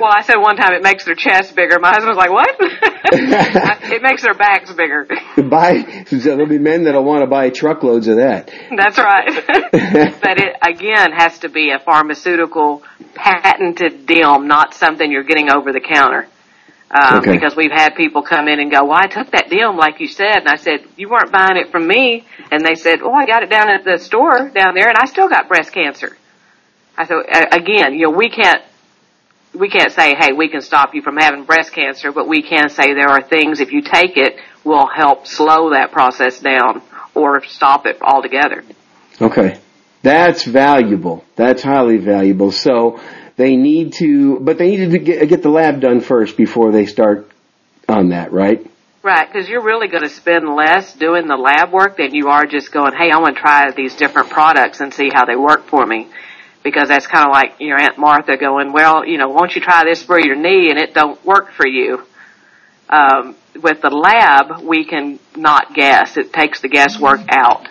Well, 0.00 0.10
I 0.14 0.22
said 0.22 0.36
one 0.36 0.56
time 0.56 0.72
it 0.74 0.82
makes 0.82 1.04
their 1.04 1.16
chest 1.16 1.56
bigger. 1.56 1.78
My 1.80 1.88
husband 1.90 2.08
was 2.08 2.16
like, 2.16 2.30
"What?" 2.30 2.56
it 3.92 4.02
makes 4.02 4.22
their 4.22 4.34
backs 4.34 4.72
bigger. 4.72 5.06
buy, 5.50 6.04
there'll 6.10 6.46
be 6.46 6.58
men 6.58 6.84
that'll 6.84 7.04
want 7.04 7.22
to 7.22 7.26
buy 7.26 7.50
truckloads 7.50 8.06
of 8.06 8.16
that. 8.16 8.50
That's 8.76 8.96
right. 8.98 9.26
but 10.22 10.38
it 10.38 10.56
again 10.62 11.12
has 11.12 11.40
to 11.40 11.48
be 11.48 11.70
a 11.72 11.80
pharmaceutical 11.80 12.82
patented 13.14 14.06
DIM, 14.06 14.46
not 14.46 14.74
something 14.74 15.10
you're 15.10 15.24
getting 15.24 15.50
over 15.50 15.72
the 15.72 15.80
counter. 15.80 16.28
Um, 16.90 17.18
Okay. 17.18 17.32
Because 17.32 17.54
we've 17.54 17.70
had 17.70 17.94
people 17.96 18.22
come 18.22 18.48
in 18.48 18.60
and 18.60 18.70
go, 18.70 18.84
"Well, 18.84 18.98
I 18.98 19.08
took 19.08 19.30
that 19.32 19.50
DIM 19.50 19.76
like 19.76 20.00
you 20.00 20.06
said," 20.06 20.38
and 20.38 20.48
I 20.48 20.56
said, 20.56 20.84
"You 20.96 21.08
weren't 21.08 21.30
buying 21.30 21.56
it 21.56 21.70
from 21.70 21.86
me," 21.86 22.24
and 22.50 22.64
they 22.64 22.76
said, 22.76 23.00
"Oh, 23.02 23.12
I 23.12 23.26
got 23.26 23.42
it 23.42 23.50
down 23.50 23.68
at 23.68 23.84
the 23.84 23.98
store 23.98 24.50
down 24.54 24.74
there, 24.74 24.88
and 24.88 24.96
I 24.98 25.04
still 25.04 25.28
got 25.28 25.48
breast 25.48 25.72
cancer." 25.72 26.16
I 26.96 27.04
said, 27.04 27.16
again, 27.52 27.94
you 27.94 28.06
know, 28.06 28.10
we 28.10 28.28
can't 28.30 28.62
we 29.54 29.68
can't 29.68 29.92
say, 29.92 30.14
"Hey, 30.18 30.32
we 30.32 30.48
can 30.48 30.60
stop 30.60 30.94
you 30.94 31.02
from 31.02 31.16
having 31.16 31.44
breast 31.44 31.72
cancer," 31.72 32.10
but 32.12 32.26
we 32.26 32.42
can 32.42 32.68
say 32.70 32.94
there 32.94 33.10
are 33.10 33.22
things 33.22 33.60
if 33.60 33.72
you 33.72 33.82
take 33.82 34.16
it 34.16 34.36
will 34.64 34.86
help 34.86 35.26
slow 35.26 35.70
that 35.70 35.92
process 35.92 36.40
down 36.40 36.82
or 37.14 37.42
stop 37.44 37.86
it 37.86 37.98
altogether. 38.02 38.64
Okay. 39.20 39.58
That's 40.02 40.44
valuable. 40.44 41.24
That's 41.36 41.62
highly 41.62 41.96
valuable. 41.96 42.52
So 42.52 43.00
they 43.38 43.56
need 43.56 43.92
to, 43.94 44.40
but 44.40 44.58
they 44.58 44.76
need 44.76 44.90
to 44.90 44.98
get, 44.98 45.28
get 45.28 45.42
the 45.42 45.48
lab 45.48 45.80
done 45.80 46.00
first 46.00 46.36
before 46.36 46.72
they 46.72 46.86
start 46.86 47.30
on 47.88 48.08
that, 48.08 48.32
right? 48.32 48.66
Right, 49.00 49.32
because 49.32 49.48
you're 49.48 49.62
really 49.62 49.86
going 49.86 50.02
to 50.02 50.08
spend 50.08 50.48
less 50.48 50.92
doing 50.92 51.28
the 51.28 51.36
lab 51.36 51.72
work 51.72 51.96
than 51.96 52.14
you 52.14 52.28
are 52.28 52.46
just 52.46 52.72
going, 52.72 52.94
hey, 52.94 53.12
I 53.12 53.18
want 53.20 53.36
to 53.36 53.40
try 53.40 53.70
these 53.70 53.94
different 53.94 54.28
products 54.28 54.80
and 54.80 54.92
see 54.92 55.08
how 55.14 55.24
they 55.24 55.36
work 55.36 55.66
for 55.68 55.86
me. 55.86 56.08
Because 56.64 56.88
that's 56.88 57.06
kind 57.06 57.26
of 57.26 57.32
like 57.32 57.60
your 57.60 57.80
Aunt 57.80 57.96
Martha 57.96 58.36
going, 58.36 58.72
well, 58.72 59.06
you 59.06 59.16
know, 59.18 59.28
won't 59.28 59.54
you 59.54 59.62
try 59.62 59.84
this 59.84 60.02
for 60.02 60.20
your 60.20 60.34
knee 60.34 60.70
and 60.70 60.78
it 60.78 60.92
don't 60.92 61.24
work 61.24 61.52
for 61.52 61.66
you. 61.66 62.02
Um, 62.90 63.36
with 63.62 63.80
the 63.80 63.90
lab, 63.90 64.62
we 64.62 64.84
can 64.84 65.20
not 65.36 65.74
guess. 65.74 66.16
It 66.16 66.32
takes 66.32 66.60
the 66.60 66.68
guesswork 66.68 67.20
out. 67.28 67.68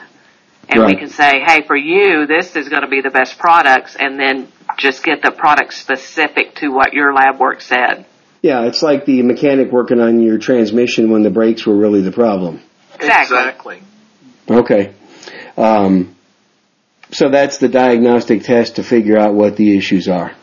And 0.70 0.86
we 0.86 0.96
can 0.96 1.10
say, 1.10 1.42
hey, 1.46 1.62
for 1.68 1.76
you, 1.76 2.26
this 2.26 2.56
is 2.56 2.70
going 2.70 2.82
to 2.82 2.90
be 2.90 3.02
the 3.02 3.10
best 3.10 3.38
products 3.38 3.98
and 3.98 4.18
then 4.18 4.48
just 4.78 5.04
get 5.04 5.22
the 5.22 5.32
product 5.32 5.74
specific 5.74 6.56
to 6.56 6.70
what 6.70 6.94
your 6.94 7.14
lab 7.14 7.40
work 7.40 7.62
said. 7.62 8.06
Yeah, 8.42 8.66
it's 8.66 8.84
like 8.84 9.06
the 9.06 9.24
mechanic 9.24 9.72
working 9.72 10.00
on 10.00 10.22
your 10.22 10.38
transmission 10.38 11.10
when 11.10 11.24
the 11.24 11.30
brakes 11.30 11.66
were 11.66 11.76
really 11.76 12.02
the 12.02 12.12
problem. 12.12 12.62
Exactly. 12.96 13.38
Exactly. 13.38 13.82
Okay. 14.50 14.94
Um, 15.58 16.16
so 17.12 17.30
that's 17.30 17.58
the 17.58 17.68
diagnostic 17.68 18.44
test 18.44 18.76
to 18.76 18.84
figure 18.84 19.18
out 19.18 19.34
what 19.34 19.56
the 19.56 19.78
issues 19.78 20.08
are. 20.08 20.36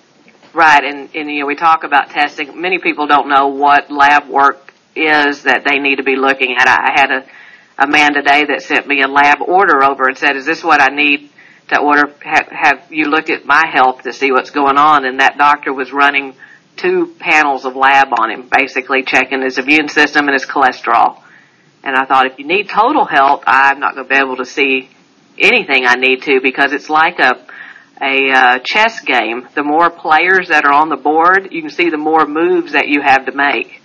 Right, 0.53 0.85
and, 0.85 1.09
and 1.15 1.31
you 1.31 1.41
know, 1.41 1.47
we 1.47 1.57
talk 1.57 1.85
about 1.85 2.11
testing. 2.11 2.61
Many 2.61 2.79
people 2.79 3.07
don't 3.07 3.29
know 3.29 3.49
what 3.49 3.91
lab 3.91 4.29
work 4.29 4.73
is 4.95 5.43
that 5.45 5.65
they 5.65 5.79
need 5.79 5.97
to 5.97 6.05
be 6.05 6.17
looking 6.17 6.57
at. 6.59 6.69
I, 6.69 6.93
I 6.93 7.01
had 7.01 7.11
a, 7.11 7.85
a 7.85 7.87
man 7.89 8.15
today 8.15 8.45
that 8.49 8.63
sent 8.63 8.87
me 8.87 9.03
a 9.03 9.09
lab 9.09 9.41
order 9.41 9.83
over 9.83 10.07
and 10.07 10.17
said, 10.17 10.37
is 10.37 10.47
this 10.47 10.63
what 10.63 10.81
I 10.81 10.95
need 10.95 11.31
to 11.69 11.81
order? 11.81 12.13
Have, 12.23 12.49
have 12.49 12.93
you 12.93 13.07
looked 13.07 13.31
at 13.31 13.45
my 13.45 13.65
health 13.73 14.03
to 14.03 14.13
see 14.13 14.31
what's 14.33 14.51
going 14.51 14.77
on? 14.77 15.05
And 15.05 15.21
that 15.21 15.39
doctor 15.39 15.73
was 15.73 15.93
running 15.93 16.35
two 16.77 17.15
panels 17.19 17.65
of 17.65 17.77
lab 17.77 18.09
on 18.19 18.31
him, 18.31 18.49
basically 18.51 19.03
checking 19.03 19.43
his 19.43 19.59
immune 19.59 19.89
system 19.89 20.27
and 20.27 20.35
his 20.35 20.47
cholesterol. 20.47 21.23
And 21.83 21.97
I 21.97 22.07
thought, 22.07 22.27
if 22.27 22.39
you 22.39 22.47
need 22.47 22.69
total 22.69 23.05
health, 23.05 23.45
I'm 23.47 23.79
not 23.79 23.95
going 23.95 24.09
to 24.09 24.15
be 24.15 24.21
able 24.21 24.37
to 24.37 24.47
see 24.47 24.89
anything 25.39 25.85
I 25.87 25.95
need 25.95 26.23
to 26.23 26.41
because 26.43 26.73
it's 26.73 26.89
like 26.89 27.19
a 27.19 27.45
a 28.01 28.31
uh, 28.31 28.59
chess 28.59 29.01
game. 29.01 29.49
The 29.55 29.63
more 29.63 29.89
players 29.89 30.49
that 30.49 30.65
are 30.65 30.73
on 30.73 30.89
the 30.89 30.97
board, 30.97 31.49
you 31.53 31.61
can 31.61 31.71
see 31.71 31.91
the 31.91 31.97
more 31.97 32.27
moves 32.27 32.73
that 32.73 32.89
you 32.89 33.01
have 33.01 33.27
to 33.27 33.33
make. 33.33 33.81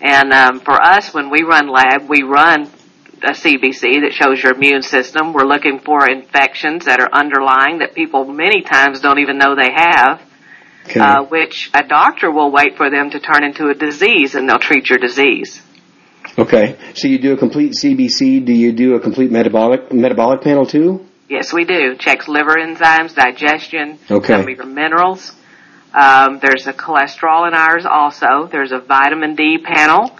And 0.00 0.32
um, 0.32 0.60
for 0.60 0.80
us, 0.80 1.12
when 1.12 1.30
we 1.30 1.42
run 1.42 1.68
lab, 1.68 2.08
we 2.08 2.22
run 2.22 2.70
a 3.22 3.32
CBC 3.32 4.00
that 4.02 4.12
shows 4.12 4.42
your 4.42 4.54
immune 4.54 4.82
system. 4.82 5.32
We're 5.32 5.44
looking 5.46 5.78
for 5.80 6.08
infections 6.10 6.86
that 6.86 7.00
are 7.00 7.08
underlying 7.12 7.78
that 7.78 7.94
people 7.94 8.24
many 8.24 8.62
times 8.62 9.00
don't 9.00 9.18
even 9.18 9.38
know 9.38 9.54
they 9.54 9.70
have, 9.74 10.20
Okay. 10.86 11.00
uh, 11.00 11.22
which 11.24 11.70
a 11.72 11.82
doctor 11.86 12.30
will 12.30 12.50
wait 12.50 12.76
for 12.76 12.90
them 12.90 13.10
to 13.10 13.18
turn 13.20 13.42
into 13.44 13.68
a 13.68 13.74
disease 13.74 14.34
and 14.34 14.48
they'll 14.48 14.58
treat 14.58 14.88
your 14.90 14.98
disease. 14.98 15.62
okay. 16.38 16.76
So 16.94 17.08
you 17.08 17.18
do 17.18 17.32
a 17.32 17.36
complete 17.36 17.72
CBC. 17.72 18.44
Do 18.44 18.52
you 18.52 18.72
do 18.72 18.94
a 18.94 19.00
complete 19.00 19.30
metabolic 19.30 19.92
metabolic 19.92 20.42
panel 20.42 20.66
too? 20.66 21.06
Yes, 21.28 21.52
we 21.52 21.64
do. 21.64 21.96
Checks 21.96 22.28
liver 22.28 22.56
enzymes, 22.56 23.14
digestion, 23.14 23.98
Okay. 24.10 24.34
some 24.34 24.42
of 24.42 24.48
your 24.48 24.66
minerals. 24.66 25.32
Um, 25.94 26.38
there's 26.40 26.66
a 26.66 26.72
cholesterol 26.72 27.46
in 27.48 27.54
ours 27.54 27.86
also. 27.86 28.46
There's 28.50 28.72
a 28.72 28.80
vitamin 28.80 29.36
D 29.36 29.58
panel. 29.58 30.10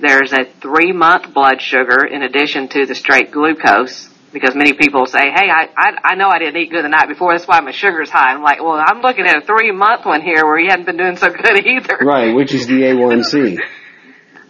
There's 0.00 0.32
a 0.32 0.44
three 0.44 0.92
month 0.92 1.34
blood 1.34 1.60
sugar 1.60 2.04
in 2.04 2.22
addition 2.22 2.68
to 2.68 2.86
the 2.86 2.94
straight 2.94 3.30
glucose. 3.30 4.08
Because 4.32 4.54
many 4.54 4.72
people 4.74 5.06
say, 5.06 5.18
hey, 5.18 5.50
I, 5.50 5.68
I, 5.76 6.12
I 6.12 6.14
know 6.14 6.28
I 6.28 6.38
didn't 6.38 6.56
eat 6.56 6.70
good 6.70 6.84
the 6.84 6.88
night 6.88 7.08
before, 7.08 7.32
that's 7.32 7.48
why 7.48 7.58
my 7.60 7.72
sugar's 7.72 8.10
high. 8.10 8.32
I'm 8.32 8.42
like, 8.42 8.62
well, 8.62 8.80
I'm 8.80 9.00
looking 9.00 9.26
at 9.26 9.38
a 9.38 9.40
three 9.40 9.72
month 9.72 10.06
one 10.06 10.22
here 10.22 10.44
where 10.44 10.56
you 10.56 10.68
hadn't 10.70 10.86
been 10.86 10.96
doing 10.96 11.16
so 11.16 11.30
good 11.30 11.66
either. 11.66 11.98
Right, 12.00 12.32
which 12.32 12.54
is 12.54 12.68
the 12.68 12.74
A1C. 12.74 13.58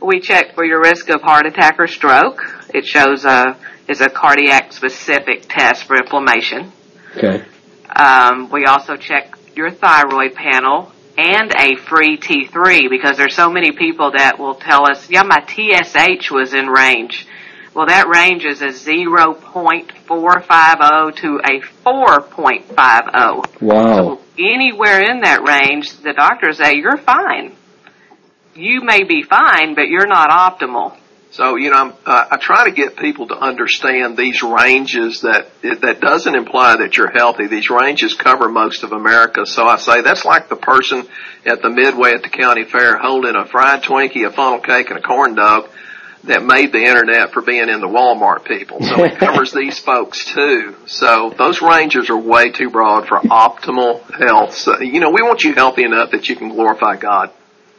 We 0.02 0.20
check 0.20 0.54
for 0.54 0.66
your 0.66 0.82
risk 0.82 1.08
of 1.08 1.22
heart 1.22 1.46
attack 1.46 1.76
or 1.78 1.86
stroke. 1.86 2.42
It 2.74 2.84
shows 2.84 3.24
a, 3.24 3.56
is 3.88 4.02
a 4.02 4.10
cardiac 4.10 4.74
specific 4.74 5.46
test 5.48 5.84
for 5.84 5.96
inflammation. 5.96 6.72
Okay. 7.16 7.42
Um, 7.96 8.50
we 8.50 8.66
also 8.66 8.96
check 8.96 9.34
your 9.56 9.70
thyroid 9.70 10.34
panel 10.34 10.92
and 11.20 11.52
a 11.54 11.76
free 11.76 12.16
T3 12.16 12.88
because 12.88 13.18
there's 13.18 13.34
so 13.34 13.50
many 13.50 13.72
people 13.72 14.12
that 14.16 14.38
will 14.38 14.54
tell 14.54 14.90
us, 14.90 15.10
yeah, 15.10 15.22
my 15.22 15.44
TSH 15.46 16.30
was 16.30 16.54
in 16.54 16.66
range. 16.66 17.26
Well, 17.74 17.84
that 17.86 18.08
range 18.08 18.44
is 18.44 18.62
a 18.62 18.68
0.450 18.68 21.16
to 21.16 21.40
a 21.44 21.60
4.50. 21.86 23.60
Wow. 23.60 24.16
So 24.16 24.22
anywhere 24.38 25.02
in 25.02 25.20
that 25.20 25.42
range, 25.46 25.92
the 25.98 26.14
doctors 26.14 26.56
say, 26.58 26.76
you're 26.76 26.96
fine. 26.96 27.54
You 28.54 28.80
may 28.82 29.04
be 29.04 29.22
fine, 29.22 29.74
but 29.74 29.88
you're 29.88 30.06
not 30.06 30.30
optimal. 30.30 30.96
So 31.30 31.56
you 31.56 31.70
know, 31.70 31.76
I'm, 31.76 31.92
uh, 32.04 32.24
I 32.32 32.36
try 32.38 32.64
to 32.64 32.72
get 32.72 32.96
people 32.96 33.28
to 33.28 33.36
understand 33.36 34.16
these 34.16 34.42
ranges. 34.42 35.20
That 35.20 35.48
that 35.62 36.00
doesn't 36.00 36.34
imply 36.34 36.76
that 36.78 36.96
you're 36.96 37.10
healthy. 37.10 37.46
These 37.46 37.70
ranges 37.70 38.14
cover 38.14 38.48
most 38.48 38.82
of 38.82 38.92
America. 38.92 39.46
So 39.46 39.64
I 39.64 39.76
say 39.76 40.02
that's 40.02 40.24
like 40.24 40.48
the 40.48 40.56
person 40.56 41.06
at 41.46 41.62
the 41.62 41.70
Midway 41.70 42.12
at 42.12 42.22
the 42.22 42.28
county 42.28 42.64
fair 42.64 42.96
holding 42.96 43.36
a 43.36 43.46
fried 43.46 43.82
Twinkie, 43.82 44.26
a 44.26 44.32
funnel 44.32 44.60
cake, 44.60 44.90
and 44.90 44.98
a 44.98 45.02
corn 45.02 45.36
dog 45.36 45.68
that 46.24 46.44
made 46.44 46.72
the 46.72 46.84
internet 46.84 47.32
for 47.32 47.42
being 47.42 47.68
in 47.68 47.80
the 47.80 47.88
Walmart 47.88 48.44
people. 48.44 48.82
So 48.82 49.04
it 49.04 49.18
covers 49.18 49.52
these 49.52 49.78
folks 49.84 50.24
too. 50.26 50.76
So 50.86 51.32
those 51.36 51.62
ranges 51.62 52.10
are 52.10 52.18
way 52.18 52.50
too 52.50 52.70
broad 52.70 53.06
for 53.06 53.18
optimal 53.18 54.02
health. 54.12 54.54
So, 54.54 54.80
you 54.80 55.00
know, 55.00 55.10
we 55.10 55.22
want 55.22 55.44
you 55.44 55.54
healthy 55.54 55.84
enough 55.84 56.10
that 56.10 56.28
you 56.28 56.36
can 56.36 56.50
glorify 56.50 56.96
God. 56.96 57.30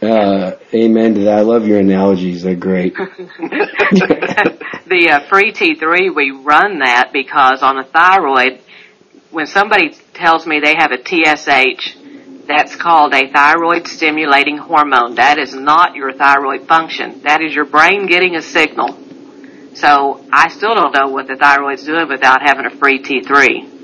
Uh, 0.01 0.57
amen 0.73 1.13
to 1.13 1.21
that. 1.21 1.37
I 1.37 1.41
love 1.41 1.67
your 1.67 1.79
analogies. 1.79 2.41
They're 2.41 2.55
great. 2.55 2.95
the 4.91 5.09
uh, 5.11 5.29
free 5.29 5.51
T3, 5.51 6.15
we 6.15 6.31
run 6.31 6.79
that 6.79 7.11
because 7.13 7.61
on 7.61 7.77
a 7.77 7.83
thyroid, 7.83 8.61
when 9.29 9.45
somebody 9.45 9.91
tells 10.13 10.47
me 10.47 10.59
they 10.59 10.75
have 10.75 10.91
a 10.91 10.97
TSH, 10.97 11.97
that's 12.47 12.75
called 12.75 13.13
a 13.13 13.31
thyroid 13.31 13.87
stimulating 13.87 14.57
hormone. 14.57 15.15
That 15.15 15.37
is 15.37 15.53
not 15.53 15.95
your 15.95 16.11
thyroid 16.13 16.67
function. 16.67 17.21
That 17.21 17.41
is 17.41 17.53
your 17.53 17.65
brain 17.65 18.07
getting 18.07 18.35
a 18.35 18.41
signal. 18.41 18.97
So 19.75 20.25
I 20.33 20.49
still 20.49 20.73
don't 20.73 20.93
know 20.93 21.09
what 21.09 21.27
the 21.27 21.35
thyroid's 21.35 21.85
doing 21.85 22.09
without 22.09 22.41
having 22.41 22.65
a 22.65 22.71
free 22.71 23.01
T3. 23.01 23.80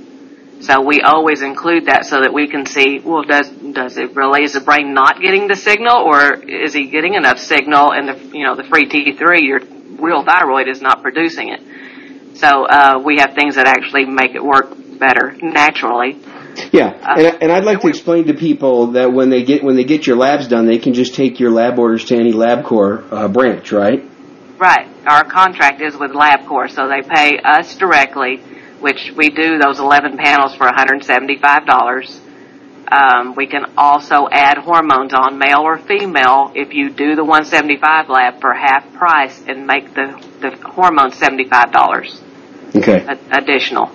So 0.60 0.82
we 0.82 1.02
always 1.02 1.42
include 1.42 1.86
that 1.86 2.06
so 2.06 2.22
that 2.22 2.34
we 2.34 2.48
can 2.48 2.66
see, 2.66 3.00
well, 3.00 3.24
does, 3.24 3.50
does 3.50 3.98
it 3.98 4.16
really, 4.16 4.44
is 4.44 4.54
the 4.54 4.62
brain 4.62 4.94
not 4.94 5.22
getting 5.22 5.48
the 5.48 5.56
signal 5.56 5.98
or 5.98 6.34
is 6.34 6.74
he 6.74 6.88
getting 6.90 7.14
enough 7.14 7.38
signal 7.40 7.92
and 7.94 8.10
the, 8.10 8.38
you 8.38 8.44
know, 8.44 8.56
the 8.56 8.64
free 8.64 8.90
T3, 8.90 9.42
your 9.42 9.60
real 10.00 10.24
thyroid 10.24 10.68
is 10.68 10.82
not 10.82 11.04
producing 11.04 11.50
it. 11.50 11.62
So, 12.38 12.66
uh, 12.66 13.00
we 13.04 13.20
have 13.20 13.34
things 13.34 13.56
that 13.56 13.68
actually 13.68 14.06
make 14.06 14.34
it 14.34 14.44
work 14.44 14.74
better 15.00 15.36
naturally. 15.42 16.20
Yeah, 16.72 16.90
and, 16.90 17.44
and 17.44 17.52
I'd 17.52 17.64
like 17.64 17.82
to 17.82 17.88
explain 17.88 18.26
to 18.28 18.34
people 18.34 18.94
that 18.94 19.14
when 19.14 19.30
they 19.30 19.44
get 19.44 19.64
when 19.64 19.76
they 19.76 19.84
get 19.84 20.08
your 20.08 20.18
labs 20.18 20.48
done, 20.48 20.66
they 20.66 20.80
can 20.80 20.94
just 20.94 21.14
take 21.14 21.40
your 21.40 21.52
lab 21.52 21.78
orders 21.78 22.06
to 22.06 22.16
any 22.16 22.34
LabCorp 22.34 23.12
uh, 23.12 23.28
branch, 23.28 23.72
right? 23.72 24.04
Right. 24.58 24.88
Our 25.08 25.24
contract 25.24 25.82
is 25.82 25.96
with 25.96 26.12
LabCorp, 26.12 26.72
so 26.72 26.88
they 26.88 27.08
pay 27.08 27.38
us 27.38 27.76
directly, 27.76 28.42
which 28.80 29.12
we 29.16 29.30
do 29.30 29.58
those 29.60 29.80
11 29.80 30.18
panels 30.18 30.54
for 30.56 30.68
$175. 30.68 32.20
Um, 32.90 33.36
we 33.36 33.48
can 33.48 33.66
also 33.78 34.28
add 34.32 34.58
hormones 34.60 35.14
on, 35.14 35.38
male 35.38 35.60
or 35.60 35.78
female, 35.78 36.52
if 36.56 36.74
you 36.74 36.90
do 36.90 37.16
the 37.16 37.24
175 37.24 38.10
lab 38.10 38.40
for 38.40 38.54
half 38.54 38.94
price 38.94 39.44
and 39.46 39.68
make 39.68 39.94
the, 39.94 40.16
the 40.40 40.56
hormones 40.70 41.16
$75 41.20 42.22
Okay. 42.78 43.06
a- 43.06 43.38
additional. 43.38 43.88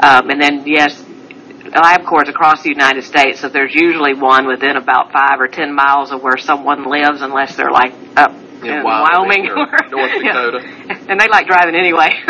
Um, 0.00 0.28
and 0.28 0.40
then, 0.42 0.64
yes, 0.66 1.02
LabCorps 1.02 2.28
across 2.28 2.62
the 2.62 2.68
United 2.68 3.04
States, 3.04 3.40
so 3.40 3.48
there's 3.48 3.74
usually 3.74 4.12
one 4.14 4.46
within 4.46 4.76
about 4.76 5.12
five 5.12 5.40
or 5.40 5.48
ten 5.48 5.74
miles 5.74 6.12
of 6.12 6.22
where 6.22 6.36
someone 6.36 6.84
lives, 6.84 7.22
unless 7.22 7.56
they're 7.56 7.70
like 7.72 7.92
up 8.16 8.32
In 8.62 8.66
in, 8.66 8.84
Wyoming 8.84 9.46
Wyoming, 9.46 9.50
or 9.50 9.66
North 9.90 10.10
Yeah. 10.22 10.32
Dakota. 10.32 10.60
and 11.08 11.18
they 11.20 11.28
like 11.28 11.46
driving 11.46 11.74
anyway, 11.74 12.10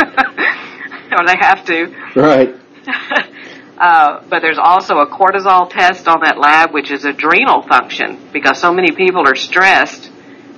or 1.17 1.25
they 1.25 1.35
have 1.39 1.65
to. 1.65 1.95
Right. 2.15 2.55
Uh, 3.77 4.23
but 4.27 4.41
there's 4.41 4.57
also 4.57 4.97
a 4.97 5.07
cortisol 5.07 5.69
test 5.69 6.07
on 6.07 6.21
that 6.23 6.39
lab, 6.39 6.73
which 6.73 6.89
is 6.89 7.05
adrenal 7.05 7.61
function, 7.61 8.17
because 8.33 8.59
so 8.59 8.73
many 8.73 8.91
people 8.91 9.27
are 9.27 9.35
stressed. 9.35 10.11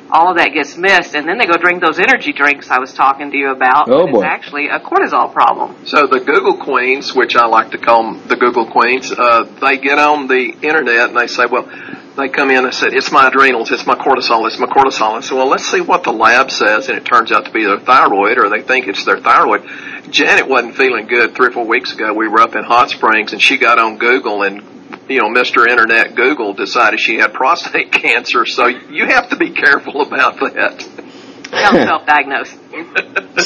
All 0.09 0.31
of 0.31 0.37
that 0.37 0.53
gets 0.53 0.77
missed, 0.77 1.13
and 1.13 1.27
then 1.27 1.37
they 1.37 1.45
go 1.45 1.57
drink 1.57 1.83
those 1.83 1.99
energy 1.99 2.31
drinks 2.31 2.71
I 2.71 2.79
was 2.79 2.93
talking 2.93 3.29
to 3.29 3.37
you 3.37 3.51
about. 3.51 3.89
Oh, 3.89 4.07
boy. 4.07 4.19
It's 4.19 4.25
actually 4.25 4.67
a 4.69 4.79
cortisol 4.79 5.33
problem. 5.33 5.85
So 5.85 6.07
the 6.07 6.21
Google 6.21 6.63
Queens, 6.63 7.13
which 7.13 7.35
I 7.35 7.45
like 7.45 7.71
to 7.71 7.77
call 7.77 8.03
them 8.03 8.27
the 8.27 8.37
Google 8.37 8.71
Queens, 8.71 9.11
uh, 9.11 9.43
they 9.61 9.77
get 9.77 9.99
on 9.99 10.27
the 10.27 10.55
internet 10.63 11.09
and 11.09 11.17
they 11.17 11.27
say, 11.27 11.45
well, 11.45 11.69
they 12.15 12.29
come 12.29 12.51
in 12.51 12.63
and 12.63 12.73
said, 12.73 12.93
it's 12.93 13.11
my 13.11 13.27
adrenals, 13.27 13.71
it's 13.71 13.85
my 13.85 13.95
cortisol, 13.95 14.47
it's 14.47 14.59
my 14.59 14.67
cortisol. 14.67 15.15
And 15.15 15.23
so, 15.23 15.37
well, 15.37 15.47
let's 15.47 15.65
see 15.65 15.81
what 15.81 16.03
the 16.03 16.11
lab 16.11 16.51
says, 16.51 16.89
and 16.89 16.97
it 16.97 17.05
turns 17.05 17.31
out 17.31 17.45
to 17.45 17.51
be 17.51 17.65
their 17.65 17.79
thyroid, 17.79 18.37
or 18.37 18.49
they 18.49 18.61
think 18.61 18.87
it's 18.87 19.05
their 19.05 19.19
thyroid. 19.19 19.67
Janet 20.11 20.47
wasn't 20.47 20.75
feeling 20.75 21.07
good 21.07 21.35
three 21.35 21.47
or 21.47 21.51
four 21.51 21.67
weeks 21.67 21.93
ago. 21.93 22.13
We 22.13 22.27
were 22.27 22.41
up 22.41 22.55
in 22.55 22.63
Hot 22.63 22.89
Springs, 22.89 23.33
and 23.33 23.41
she 23.41 23.57
got 23.57 23.79
on 23.79 23.97
Google, 23.97 24.43
and 24.43 24.61
you 25.09 25.19
know, 25.19 25.29
Mr. 25.29 25.67
Internet 25.67 26.15
Google 26.15 26.53
decided 26.53 26.99
she 26.99 27.17
had 27.17 27.33
prostate 27.33 27.91
cancer. 27.91 28.45
So 28.45 28.67
you 28.67 29.07
have 29.07 29.29
to 29.29 29.35
be 29.35 29.51
careful 29.51 30.01
about 30.01 30.39
that. 30.39 30.87
Don't 31.51 31.73
self-diagnose. 31.73 32.55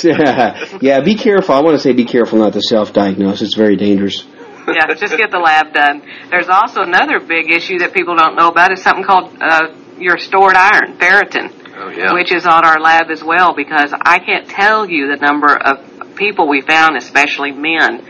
yeah, 0.82 1.00
be 1.00 1.16
careful. 1.16 1.56
I 1.56 1.62
want 1.62 1.76
to 1.76 1.80
say 1.80 1.94
be 1.94 2.04
careful 2.06 2.40
not 2.40 2.54
to 2.54 2.62
self-diagnose. 2.62 3.42
It's 3.42 3.56
very 3.56 3.78
dangerous. 3.78 4.26
yeah, 4.68 4.94
just 4.96 5.18
get 5.18 5.32
the 5.32 5.40
lab 5.40 5.74
done. 5.74 6.02
There's 6.30 6.50
also 6.50 6.82
another 6.82 7.20
big 7.20 7.52
issue 7.52 7.80
that 7.80 7.94
people 7.94 8.16
don't 8.16 8.36
know 8.36 8.48
about 8.48 8.72
is 8.72 8.82
something 8.82 9.04
called 9.04 9.36
uh, 9.42 9.74
your 9.98 10.18
stored 10.18 10.56
iron, 10.56 10.98
ferritin, 10.98 11.52
Oh 11.76 11.90
yeah. 11.90 12.14
which 12.14 12.32
is 12.32 12.46
on 12.46 12.66
our 12.66 12.80
lab 12.80 13.10
as 13.10 13.24
well 13.24 13.54
because 13.54 13.94
I 13.94 14.20
can't 14.20 14.48
tell 14.48 14.90
you 14.90 15.08
the 15.08 15.18
number 15.18 15.56
of 15.56 16.16
people 16.16 16.48
we 16.48 16.62
found, 16.62 16.98
especially 16.98 17.52
men, 17.52 18.06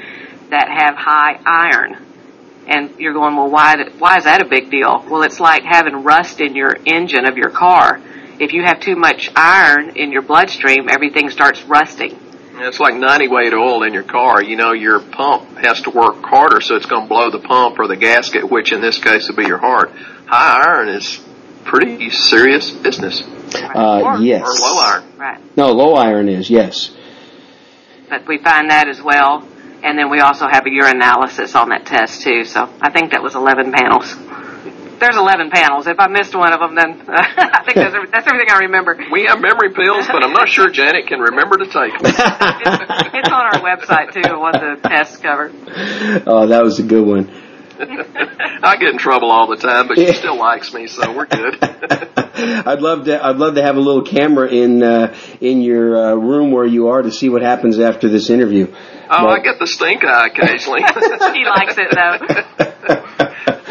that 0.50 0.68
have 0.70 0.96
high 0.96 1.40
iron. 1.46 2.06
And 2.68 2.98
you're 3.00 3.14
going, 3.14 3.36
well, 3.36 3.50
why, 3.50 3.76
why 4.00 4.18
is 4.18 4.24
that 4.24 4.42
a 4.42 4.46
big 4.46 4.70
deal? 4.72 5.04
Well, 5.10 5.24
it's 5.24 5.40
like 5.40 5.64
having 5.64 6.04
rust 6.04 6.40
in 6.40 6.56
your 6.56 6.76
engine 6.86 7.26
of 7.26 7.36
your 7.38 7.50
car. 7.50 8.00
If 8.40 8.54
you 8.54 8.64
have 8.64 8.80
too 8.80 8.96
much 8.96 9.30
iron 9.36 9.98
in 9.98 10.12
your 10.12 10.22
bloodstream, 10.22 10.88
everything 10.90 11.30
starts 11.30 11.62
rusting. 11.64 12.18
It's 12.56 12.80
like 12.80 12.96
90 12.96 13.28
weight 13.30 13.54
oil 13.54 13.84
in 13.84 13.94
your 13.94 14.04
car. 14.04 14.42
You 14.44 14.56
know, 14.56 14.74
your 14.74 15.00
pump 15.00 15.58
has 15.58 15.82
to 15.82 15.90
work 15.90 16.24
harder, 16.24 16.62
so 16.62 16.76
it's 16.76 16.86
going 16.86 17.04
to 17.04 17.08
blow 17.10 17.32
the 17.32 17.40
pump 17.40 17.80
or 17.80 17.88
the 17.88 17.96
gasket, 17.98 18.50
which 18.50 18.72
in 18.72 18.82
this 18.82 19.00
case 19.00 19.28
would 19.28 19.38
be 19.38 19.46
your 19.48 19.58
heart. 19.58 19.92
High 20.28 20.62
iron 20.64 20.90
is 20.90 21.20
pretty 21.66 22.10
serious 22.12 22.70
business. 22.72 23.22
Uh, 23.56 24.02
Or- 24.02 24.18
yes. 24.18 24.42
Or 24.44 24.54
low 24.54 24.78
iron. 24.82 25.04
Right. 25.18 25.58
No, 25.58 25.72
low 25.72 25.96
iron 25.96 26.30
is 26.30 26.50
yes. 26.50 26.92
but 28.10 28.28
we 28.28 28.38
find 28.38 28.70
that 28.70 28.88
as 28.88 29.02
well. 29.02 29.48
And 29.84 29.98
then 29.98 30.10
we 30.10 30.20
also 30.20 30.48
have 30.48 30.66
a 30.66 30.70
urinalysis 30.70 31.60
on 31.60 31.70
that 31.70 31.86
test 31.86 32.22
too. 32.22 32.46
So 32.46 32.70
I 32.82 32.90
think 32.92 33.12
that 33.12 33.22
was 33.24 33.36
11 33.36 33.72
panels. 33.74 34.16
There's 35.00 35.18
11 35.18 35.50
panels. 35.52 35.88
If 35.88 36.00
I 36.00 36.08
missed 36.08 36.36
one 36.36 36.54
of 36.54 36.60
them, 36.60 36.76
then 36.76 37.02
I 37.10 37.64
think 37.66 37.76
that's, 37.76 38.12
that's 38.12 38.28
everything 38.28 38.48
I 38.52 38.60
remember. 38.60 38.98
We 39.12 39.26
have 39.26 39.40
memory 39.42 39.74
pills, 39.74 40.08
but 40.08 40.24
I'm 40.24 40.34
not 40.34 40.48
sure 40.48 40.70
Janet 40.70 41.08
can 41.08 41.20
remember 41.20 41.58
to 41.58 41.66
take 41.66 41.92
them. 42.00 42.14
It's 43.14 43.30
on 43.30 43.46
our 43.46 43.60
website 43.62 44.14
too, 44.14 44.40
what 44.40 44.54
the 44.54 44.80
tests 44.88 45.18
cover. 45.18 45.52
oh, 46.28 46.48
that 46.48 46.64
was 46.64 46.80
a 46.80 46.84
good 46.84 47.06
one. 47.06 47.32
I 47.80 48.78
get 48.78 48.90
in 48.92 48.98
trouble 48.98 49.32
all 49.32 49.48
the 49.48 49.58
time, 49.58 49.88
but 49.88 49.98
she 49.98 50.14
still 50.14 50.38
likes 50.38 50.74
me, 50.74 50.88
so 50.88 51.12
we're 51.12 51.26
good. 51.26 51.58
I'd 51.64 52.82
love 52.82 53.06
to. 53.06 53.26
I'd 53.26 53.38
love 53.38 53.56
to 53.56 53.62
have 53.64 53.76
a 53.76 53.80
little 53.80 54.04
camera 54.04 54.48
in 54.48 54.82
uh, 54.84 55.16
in 55.42 55.62
your 55.62 55.98
uh, 55.98 56.14
room 56.16 56.52
where 56.52 56.66
you 56.66 56.88
are 56.90 57.02
to 57.02 57.12
see 57.12 57.30
what 57.30 57.42
happens 57.42 57.80
after 57.80 58.08
this 58.10 58.30
interview. 58.30 58.68
Oh, 59.10 59.26
But- 59.26 59.28
I 59.28 59.40
get 59.40 59.60
the 59.60 59.68
stink 59.68 60.04
eye 60.06 60.28
occasionally. 60.28 60.82
He 61.34 61.46
likes 61.46 61.76
it 61.78 61.90
though. 61.94 63.23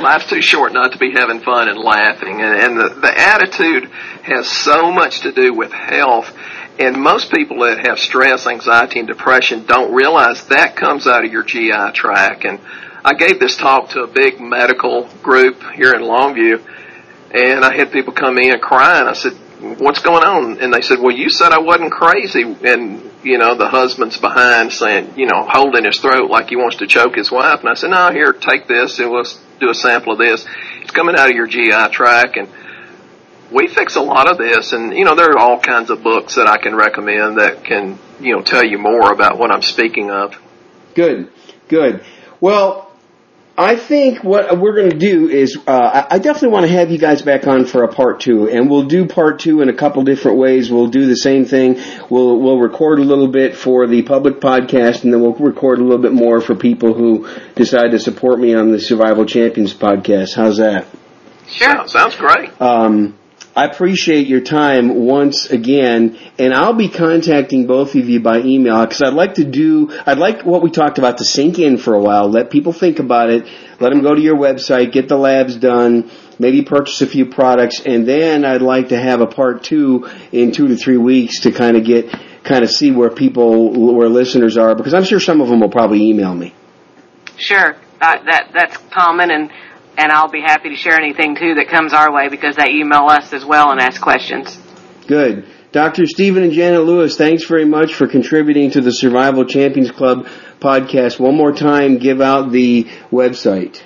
Life's 0.02 0.28
too 0.28 0.42
short 0.42 0.72
not 0.72 0.92
to 0.92 0.98
be 0.98 1.12
having 1.12 1.40
fun 1.40 1.68
and 1.68 1.78
laughing. 1.78 2.40
And, 2.40 2.60
and 2.60 2.76
the, 2.78 3.00
the 3.00 3.18
attitude 3.18 3.90
has 4.22 4.48
so 4.48 4.92
much 4.92 5.20
to 5.20 5.32
do 5.32 5.54
with 5.54 5.72
health. 5.72 6.32
And 6.78 7.00
most 7.00 7.30
people 7.30 7.60
that 7.60 7.86
have 7.86 7.98
stress, 7.98 8.46
anxiety, 8.46 8.98
and 8.98 9.08
depression 9.08 9.64
don't 9.66 9.94
realize 9.94 10.46
that 10.48 10.76
comes 10.76 11.06
out 11.06 11.24
of 11.24 11.30
your 11.30 11.42
GI 11.42 11.92
tract. 11.94 12.44
And 12.44 12.60
I 13.04 13.14
gave 13.14 13.40
this 13.40 13.56
talk 13.56 13.90
to 13.90 14.02
a 14.02 14.06
big 14.06 14.40
medical 14.40 15.08
group 15.22 15.62
here 15.74 15.92
in 15.92 16.02
Longview, 16.02 16.62
and 17.34 17.64
I 17.64 17.74
had 17.74 17.90
people 17.90 18.12
come 18.12 18.38
in 18.38 18.58
crying. 18.60 19.08
I 19.08 19.14
said, 19.14 19.32
what's 19.78 20.02
going 20.02 20.24
on? 20.24 20.60
And 20.60 20.72
they 20.72 20.82
said, 20.82 20.98
well, 21.00 21.14
you 21.14 21.30
said 21.30 21.52
I 21.52 21.60
wasn't 21.60 21.92
crazy. 21.92 22.42
And, 22.42 23.10
you 23.22 23.38
know, 23.38 23.56
the 23.56 23.68
husband's 23.68 24.18
behind 24.18 24.72
saying, 24.72 25.14
you 25.16 25.26
know, 25.26 25.46
holding 25.48 25.84
his 25.84 25.98
throat 26.00 26.30
like 26.30 26.48
he 26.48 26.56
wants 26.56 26.76
to 26.76 26.86
choke 26.86 27.14
his 27.14 27.30
wife. 27.30 27.60
And 27.60 27.68
I 27.68 27.74
said, 27.74 27.90
no, 27.90 28.10
here, 28.10 28.32
take 28.32 28.66
this 28.66 28.98
and 28.98 29.10
we'll 29.10 29.24
do 29.60 29.70
a 29.70 29.74
sample 29.74 30.12
of 30.12 30.18
this. 30.18 30.46
It's 30.80 30.90
coming 30.90 31.16
out 31.16 31.30
of 31.30 31.36
your 31.36 31.46
GI 31.46 31.90
tract 31.90 32.36
and 32.36 32.48
we 33.50 33.68
fix 33.68 33.96
a 33.96 34.00
lot 34.00 34.30
of 34.30 34.38
this 34.38 34.72
and, 34.72 34.92
you 34.92 35.04
know, 35.04 35.14
there 35.14 35.30
are 35.30 35.38
all 35.38 35.58
kinds 35.58 35.90
of 35.90 36.02
books 36.02 36.36
that 36.36 36.46
I 36.46 36.58
can 36.58 36.74
recommend 36.74 37.38
that 37.38 37.64
can, 37.64 37.98
you 38.20 38.34
know, 38.34 38.42
tell 38.42 38.64
you 38.64 38.78
more 38.78 39.12
about 39.12 39.38
what 39.38 39.50
I'm 39.50 39.62
speaking 39.62 40.10
of. 40.10 40.38
Good, 40.94 41.30
good. 41.68 42.04
Well, 42.40 42.91
I 43.56 43.76
think 43.76 44.24
what 44.24 44.58
we're 44.58 44.74
going 44.74 44.90
to 44.90 44.98
do 44.98 45.28
is 45.28 45.58
uh, 45.66 46.06
I 46.10 46.18
definitely 46.18 46.48
want 46.48 46.66
to 46.66 46.72
have 46.72 46.90
you 46.90 46.96
guys 46.96 47.20
back 47.20 47.46
on 47.46 47.66
for 47.66 47.84
a 47.84 47.88
part 47.88 48.20
two, 48.20 48.48
and 48.48 48.70
we'll 48.70 48.86
do 48.86 49.06
part 49.06 49.40
two 49.40 49.60
in 49.60 49.68
a 49.68 49.74
couple 49.74 50.02
different 50.04 50.38
ways. 50.38 50.70
We'll 50.70 50.86
do 50.86 51.06
the 51.06 51.16
same 51.16 51.44
thing. 51.44 51.78
We'll 52.08 52.38
we'll 52.40 52.58
record 52.58 52.98
a 52.98 53.04
little 53.04 53.28
bit 53.28 53.54
for 53.54 53.86
the 53.86 54.02
public 54.02 54.36
podcast, 54.40 55.04
and 55.04 55.12
then 55.12 55.20
we'll 55.20 55.34
record 55.34 55.80
a 55.80 55.82
little 55.82 56.00
bit 56.00 56.14
more 56.14 56.40
for 56.40 56.54
people 56.54 56.94
who 56.94 57.28
decide 57.54 57.90
to 57.90 57.98
support 57.98 58.40
me 58.40 58.54
on 58.54 58.70
the 58.70 58.80
Survival 58.80 59.26
Champions 59.26 59.74
podcast. 59.74 60.34
How's 60.34 60.56
that? 60.56 60.86
Yeah, 61.48 61.74
Sounds, 61.74 61.92
sounds 61.92 62.16
great. 62.16 62.58
Um, 62.60 63.18
I 63.54 63.66
appreciate 63.66 64.26
your 64.26 64.40
time 64.40 64.94
once 64.94 65.50
again, 65.50 66.18
and 66.38 66.54
I'll 66.54 66.72
be 66.72 66.88
contacting 66.88 67.66
both 67.66 67.94
of 67.94 68.08
you 68.08 68.18
by 68.18 68.40
email 68.40 68.80
because 68.80 69.02
I'd 69.02 69.12
like 69.12 69.34
to 69.34 69.44
do, 69.44 69.90
I'd 70.06 70.16
like 70.16 70.46
what 70.46 70.62
we 70.62 70.70
talked 70.70 70.96
about 70.96 71.18
to 71.18 71.24
sink 71.26 71.58
in 71.58 71.76
for 71.76 71.92
a 71.92 72.00
while, 72.00 72.30
let 72.30 72.50
people 72.50 72.72
think 72.72 72.98
about 72.98 73.28
it, 73.28 73.46
let 73.78 73.90
them 73.90 74.00
go 74.00 74.14
to 74.14 74.20
your 74.20 74.36
website, 74.36 74.90
get 74.90 75.08
the 75.08 75.18
labs 75.18 75.56
done, 75.56 76.10
maybe 76.38 76.62
purchase 76.62 77.02
a 77.02 77.06
few 77.06 77.26
products, 77.26 77.82
and 77.84 78.08
then 78.08 78.46
I'd 78.46 78.62
like 78.62 78.88
to 78.88 78.98
have 78.98 79.20
a 79.20 79.26
part 79.26 79.64
two 79.64 80.08
in 80.32 80.52
two 80.52 80.68
to 80.68 80.76
three 80.76 80.96
weeks 80.96 81.40
to 81.40 81.52
kind 81.52 81.76
of 81.76 81.84
get, 81.84 82.10
kind 82.44 82.64
of 82.64 82.70
see 82.70 82.90
where 82.90 83.10
people, 83.10 83.94
where 83.94 84.08
listeners 84.08 84.56
are, 84.56 84.74
because 84.74 84.94
I'm 84.94 85.04
sure 85.04 85.20
some 85.20 85.42
of 85.42 85.48
them 85.48 85.60
will 85.60 85.68
probably 85.68 86.08
email 86.08 86.34
me. 86.34 86.54
Sure. 87.36 87.76
Uh, 88.00 88.16
that 88.24 88.50
that's 88.52 88.76
common, 88.90 89.30
and 89.30 89.52
and 89.96 90.12
I'll 90.12 90.30
be 90.30 90.40
happy 90.40 90.70
to 90.70 90.76
share 90.76 90.98
anything 90.98 91.36
too 91.36 91.54
that 91.54 91.68
comes 91.68 91.92
our 91.92 92.12
way 92.12 92.28
because 92.28 92.56
they 92.56 92.70
email 92.70 93.06
us 93.08 93.32
as 93.32 93.44
well 93.44 93.70
and 93.70 93.80
ask 93.80 94.00
questions. 94.00 94.58
Good. 95.06 95.46
Dr. 95.72 96.06
Stephen 96.06 96.42
and 96.42 96.52
Janet 96.52 96.84
Lewis, 96.84 97.16
thanks 97.16 97.44
very 97.44 97.64
much 97.64 97.94
for 97.94 98.06
contributing 98.06 98.70
to 98.72 98.82
the 98.82 98.92
Survival 98.92 99.46
Champions 99.46 99.90
Club 99.90 100.26
podcast. 100.60 101.18
One 101.18 101.34
more 101.34 101.52
time, 101.52 101.96
give 101.98 102.20
out 102.20 102.52
the 102.52 102.84
website. 103.10 103.80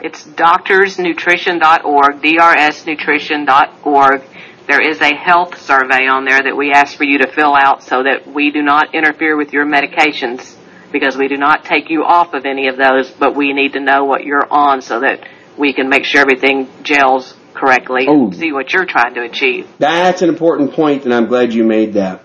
It's 0.00 0.24
doctorsnutrition.org, 0.24 2.22
drsnutrition.org. 2.22 4.22
There 4.66 4.80
is 4.80 5.00
a 5.00 5.14
health 5.14 5.60
survey 5.60 6.08
on 6.08 6.24
there 6.24 6.42
that 6.42 6.56
we 6.56 6.72
ask 6.72 6.96
for 6.96 7.04
you 7.04 7.18
to 7.18 7.28
fill 7.28 7.54
out 7.56 7.82
so 7.82 8.02
that 8.02 8.26
we 8.26 8.50
do 8.50 8.62
not 8.62 8.94
interfere 8.94 9.36
with 9.36 9.52
your 9.52 9.64
medications 9.64 10.56
because 10.92 11.16
we 11.16 11.28
do 11.28 11.36
not 11.36 11.64
take 11.64 11.88
you 11.88 12.02
off 12.04 12.34
of 12.34 12.46
any 12.46 12.66
of 12.68 12.76
those, 12.76 13.12
but 13.12 13.36
we 13.36 13.52
need 13.52 13.74
to 13.74 13.80
know 13.80 14.04
what 14.04 14.24
you're 14.24 14.50
on 14.50 14.82
so 14.82 14.98
that 15.00 15.24
we 15.58 15.72
can 15.72 15.88
make 15.88 16.04
sure 16.04 16.20
everything 16.20 16.68
gels 16.82 17.34
correctly 17.54 18.06
Oh. 18.08 18.24
and 18.26 18.36
see 18.36 18.52
what 18.52 18.72
you're 18.72 18.86
trying 18.86 19.14
to 19.14 19.22
achieve. 19.22 19.66
That's 19.78 20.22
an 20.22 20.28
important 20.28 20.72
point, 20.72 21.04
and 21.04 21.12
I'm 21.12 21.26
glad 21.26 21.52
you 21.52 21.64
made 21.64 21.94
that. 21.94 22.22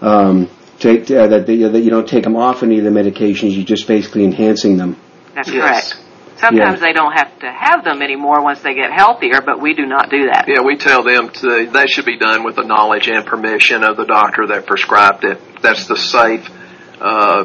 Um, 0.00 0.48
take, 0.78 1.10
uh, 1.10 1.26
that, 1.28 1.46
they, 1.46 1.56
that 1.56 1.80
you 1.80 1.90
don't 1.90 2.08
take 2.08 2.24
them 2.24 2.36
off 2.36 2.62
any 2.62 2.78
of 2.78 2.84
the 2.84 2.90
medications, 2.90 3.54
you're 3.56 3.64
just 3.64 3.86
basically 3.86 4.24
enhancing 4.24 4.76
them. 4.76 4.96
That's 5.34 5.48
Yes. 5.48 5.92
correct. 5.92 5.98
Sometimes 6.38 6.80
they 6.80 6.92
don't 6.92 7.12
have 7.12 7.38
to 7.38 7.52
have 7.52 7.84
them 7.84 8.02
anymore 8.02 8.42
once 8.42 8.62
they 8.62 8.74
get 8.74 8.90
healthier, 8.90 9.40
but 9.42 9.60
we 9.60 9.74
do 9.74 9.86
not 9.86 10.10
do 10.10 10.26
that. 10.26 10.46
Yeah, 10.48 10.62
we 10.62 10.76
tell 10.76 11.04
them 11.04 11.28
to, 11.28 11.68
that 11.72 11.88
should 11.88 12.04
be 12.04 12.18
done 12.18 12.42
with 12.42 12.56
the 12.56 12.64
knowledge 12.64 13.08
and 13.08 13.24
permission 13.24 13.84
of 13.84 13.96
the 13.96 14.04
doctor 14.06 14.48
that 14.48 14.66
prescribed 14.66 15.24
it. 15.24 15.38
That's 15.62 15.86
the 15.86 15.96
safe, 15.96 16.48
uh, 17.00 17.44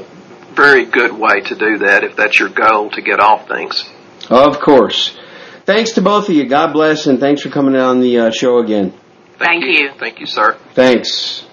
very 0.55 0.85
good 0.85 1.11
way 1.13 1.41
to 1.41 1.55
do 1.55 1.77
that 1.79 2.03
if 2.03 2.15
that's 2.15 2.39
your 2.39 2.49
goal 2.49 2.89
to 2.91 3.01
get 3.03 3.19
off 3.19 3.47
things. 3.47 3.87
Of 4.29 4.59
course. 4.59 5.17
Thanks 5.65 5.91
to 5.93 6.01
both 6.01 6.29
of 6.29 6.35
you. 6.35 6.47
God 6.47 6.73
bless, 6.73 7.07
and 7.07 7.19
thanks 7.19 7.41
for 7.41 7.49
coming 7.49 7.75
on 7.75 7.99
the 7.99 8.19
uh, 8.19 8.31
show 8.31 8.59
again. 8.59 8.93
Thank 9.37 9.65
you. 9.65 9.91
Thank 9.99 10.19
you, 10.19 10.25
sir. 10.25 10.57
Thanks. 10.73 11.45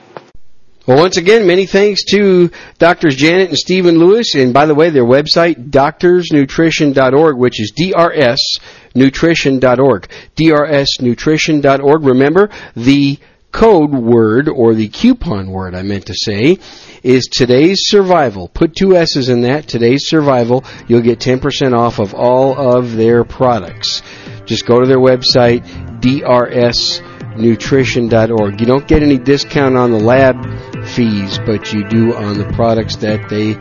Well, 0.87 0.99
once 0.99 1.17
again, 1.17 1.47
many 1.47 1.65
thanks 1.65 2.05
to 2.11 2.51
Doctors 2.79 3.17
Janet 3.17 3.49
and 3.49 3.57
Stephen 3.57 3.99
Lewis. 3.99 4.35
And 4.35 4.53
by 4.53 4.67
the 4.67 4.75
way, 4.75 4.91
their 4.91 5.05
website, 5.05 5.71
doctorsnutrition.org, 5.71 7.39
which 7.39 7.59
is 7.59 7.73
drsnutrition.org. 7.73 10.09
drsnutrition.org. 10.37 12.05
Remember, 12.05 12.51
the 12.77 13.19
code 13.55 13.93
word, 13.93 14.49
or 14.49 14.75
the 14.75 14.89
coupon 14.89 15.49
word 15.49 15.77
I 15.77 15.83
meant 15.83 16.07
to 16.07 16.15
say, 16.15 16.59
is 17.05 17.27
today's 17.27 17.87
survival. 17.87 18.49
Put 18.49 18.75
two 18.75 18.97
S's 18.97 19.29
in 19.29 19.43
that, 19.43 19.69
today's 19.69 20.09
survival. 20.09 20.65
You'll 20.89 21.03
get 21.03 21.21
10% 21.21 21.73
off 21.73 22.01
of 22.01 22.15
all 22.15 22.59
of 22.59 22.97
their 22.97 23.23
products. 23.25 24.03
Just 24.45 24.67
go 24.67 24.81
to 24.81 24.87
their 24.87 24.99
website, 24.99 25.65
drsnutrition.org. 26.01 28.61
You 28.61 28.67
don't 28.67 28.89
get 28.89 29.05
any 29.05 29.19
discount 29.19 29.77
on 29.77 29.93
the 29.93 30.01
lab 30.01 30.45
fees, 30.89 31.39
but 31.47 31.73
you 31.73 31.89
do 31.89 32.13
on 32.13 32.39
the 32.39 32.51
products 32.55 32.97
that 32.97 33.29
they 33.29 33.55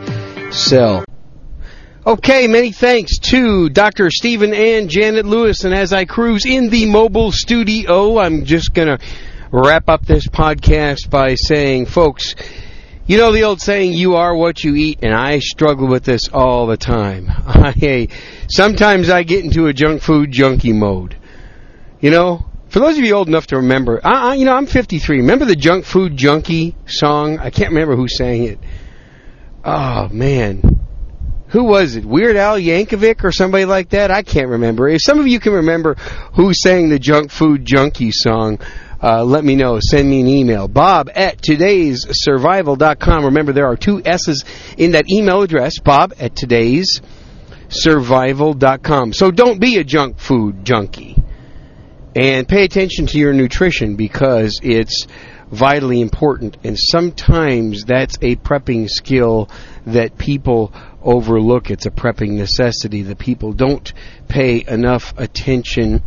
sell. 0.50 1.04
Okay, 2.04 2.48
many 2.48 2.72
thanks 2.72 3.18
to 3.30 3.70
Dr. 3.70 4.10
Stephen 4.10 4.52
and 4.52 4.90
Janet 4.90 5.24
Lewis. 5.24 5.62
And 5.64 5.72
as 5.72 5.92
I 5.92 6.04
cruise 6.04 6.44
in 6.44 6.68
the 6.68 6.86
mobile 6.86 7.30
studio, 7.30 8.18
I'm 8.18 8.44
just 8.44 8.74
going 8.74 8.88
to 8.88 8.98
wrap 9.54 9.88
up 9.88 10.04
this 10.04 10.26
podcast 10.26 11.08
by 11.08 11.36
saying, 11.36 11.86
folks, 11.86 12.34
you 13.06 13.18
know 13.18 13.30
the 13.30 13.44
old 13.44 13.60
saying, 13.60 13.92
you 13.92 14.16
are 14.16 14.34
what 14.34 14.64
you 14.64 14.74
eat, 14.74 14.98
and 15.02 15.14
I 15.14 15.38
struggle 15.38 15.86
with 15.86 16.02
this 16.02 16.28
all 16.28 16.66
the 16.66 16.76
time. 16.76 17.26
I, 17.30 18.08
sometimes 18.48 19.10
I 19.10 19.22
get 19.22 19.44
into 19.44 19.68
a 19.68 19.72
junk 19.72 20.02
food 20.02 20.32
junkie 20.32 20.72
mode. 20.72 21.16
You 22.00 22.10
know, 22.10 22.44
for 22.68 22.80
those 22.80 22.98
of 22.98 23.04
you 23.04 23.14
old 23.14 23.28
enough 23.28 23.46
to 23.48 23.58
remember, 23.58 24.00
I, 24.04 24.32
I, 24.32 24.34
you 24.34 24.44
know, 24.44 24.56
I'm 24.56 24.66
53. 24.66 25.18
Remember 25.18 25.44
the 25.44 25.54
junk 25.54 25.84
food 25.84 26.16
junkie 26.16 26.74
song? 26.86 27.38
I 27.38 27.50
can't 27.50 27.68
remember 27.68 27.94
who 27.94 28.08
sang 28.08 28.42
it. 28.42 28.58
Oh, 29.64 30.08
man. 30.08 30.80
Who 31.50 31.62
was 31.62 31.94
it? 31.94 32.04
Weird 32.04 32.34
Al 32.34 32.58
Yankovic 32.58 33.22
or 33.22 33.30
somebody 33.30 33.66
like 33.66 33.90
that? 33.90 34.10
I 34.10 34.22
can't 34.22 34.48
remember. 34.48 34.88
If 34.88 35.02
some 35.02 35.20
of 35.20 35.28
you 35.28 35.38
can 35.38 35.52
remember 35.52 35.94
who 36.32 36.52
sang 36.52 36.88
the 36.88 36.98
junk 36.98 37.30
food 37.30 37.64
junkie 37.64 38.10
song, 38.10 38.58
uh, 39.04 39.22
let 39.22 39.44
me 39.44 39.54
know. 39.54 39.78
Send 39.80 40.08
me 40.08 40.20
an 40.20 40.26
email. 40.26 40.66
Bob 40.66 41.10
at 41.14 41.42
today's 41.42 42.06
survival.com. 42.10 43.26
Remember, 43.26 43.52
there 43.52 43.66
are 43.66 43.76
two 43.76 44.00
S's 44.02 44.44
in 44.78 44.92
that 44.92 45.10
email 45.10 45.42
address. 45.42 45.78
Bob 45.78 46.14
at 46.18 46.34
today's 46.34 47.02
survival.com. 47.68 49.12
So 49.12 49.30
don't 49.30 49.60
be 49.60 49.76
a 49.76 49.84
junk 49.84 50.18
food 50.18 50.64
junkie. 50.64 51.16
And 52.16 52.48
pay 52.48 52.64
attention 52.64 53.06
to 53.08 53.18
your 53.18 53.34
nutrition 53.34 53.96
because 53.96 54.58
it's 54.62 55.06
vitally 55.50 56.00
important. 56.00 56.56
And 56.64 56.78
sometimes 56.78 57.84
that's 57.84 58.16
a 58.22 58.36
prepping 58.36 58.88
skill 58.88 59.50
that 59.86 60.16
people 60.16 60.72
overlook. 61.02 61.70
It's 61.70 61.84
a 61.84 61.90
prepping 61.90 62.38
necessity 62.38 63.02
that 63.02 63.18
people 63.18 63.52
don't 63.52 63.92
pay 64.28 64.64
enough 64.66 65.12
attention 65.18 66.02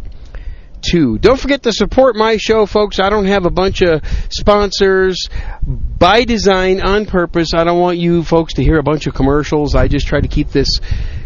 to. 0.91 1.17
Don't 1.17 1.39
forget 1.39 1.63
to 1.63 1.71
support 1.71 2.15
my 2.15 2.37
show, 2.37 2.65
folks. 2.65 2.99
I 2.99 3.09
don't 3.09 3.25
have 3.25 3.45
a 3.45 3.51
bunch 3.51 3.81
of 3.81 4.01
sponsors 4.29 5.27
by 5.65 6.23
design, 6.23 6.81
on 6.81 7.05
purpose. 7.05 7.53
I 7.53 7.63
don't 7.63 7.79
want 7.79 7.97
you 7.97 8.23
folks 8.23 8.53
to 8.55 8.63
hear 8.63 8.77
a 8.77 8.83
bunch 8.83 9.07
of 9.07 9.13
commercials. 9.13 9.75
I 9.75 9.87
just 9.87 10.07
try 10.07 10.21
to 10.21 10.27
keep 10.27 10.49
this 10.49 10.79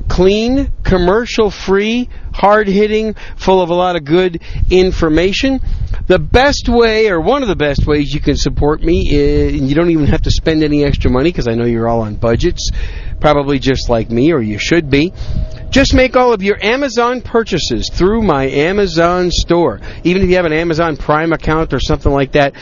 clean, 0.08 0.72
commercial 0.84 1.50
free, 1.50 2.10
hard 2.34 2.68
hitting, 2.68 3.16
full 3.36 3.62
of 3.62 3.70
a 3.70 3.74
lot 3.74 3.96
of 3.96 4.04
good 4.04 4.42
information. 4.70 5.60
The 6.08 6.20
best 6.20 6.68
way, 6.68 7.10
or 7.10 7.22
one 7.22 7.44
of 7.44 7.48
the 7.48 7.56
best 7.56 7.86
ways 7.86 8.14
you 8.14 8.20
can 8.20 8.36
support 8.36 8.82
me, 8.82 9.10
is, 9.12 9.60
and 9.60 9.70
you 9.70 9.76
don't 9.76 9.90
even 9.90 10.08
have 10.08 10.24
to 10.24 10.32
spend 10.32 10.64
any 10.64 10.84
extra 10.84 11.10
money 11.10 11.30
because 11.30 11.48
I 11.48 11.54
know 11.54 11.66
you're 11.66 11.88
all 11.88 12.02
on 12.02 12.16
budgets, 12.16 12.72
probably 13.20 13.60
just 13.60 13.90
like 13.90 14.10
me, 14.10 14.32
or 14.34 14.42
you 14.42 14.58
should 14.58 14.90
be. 14.90 15.14
Just 15.72 15.94
make 15.94 16.18
all 16.18 16.34
of 16.34 16.44
your 16.44 16.62
Amazon 16.62 17.22
purchases 17.22 17.90
through 17.92 18.22
my 18.24 18.46
Amazon 18.46 19.32
store. 19.32 19.80
Even 20.04 20.22
if 20.22 20.30
you 20.30 20.36
have 20.36 20.44
an 20.44 20.52
Amazon 20.52 20.98
Prime 20.98 21.32
account 21.32 21.74
or 21.74 21.80
something 21.80 22.12
like 22.12 22.34
that, 22.34 22.54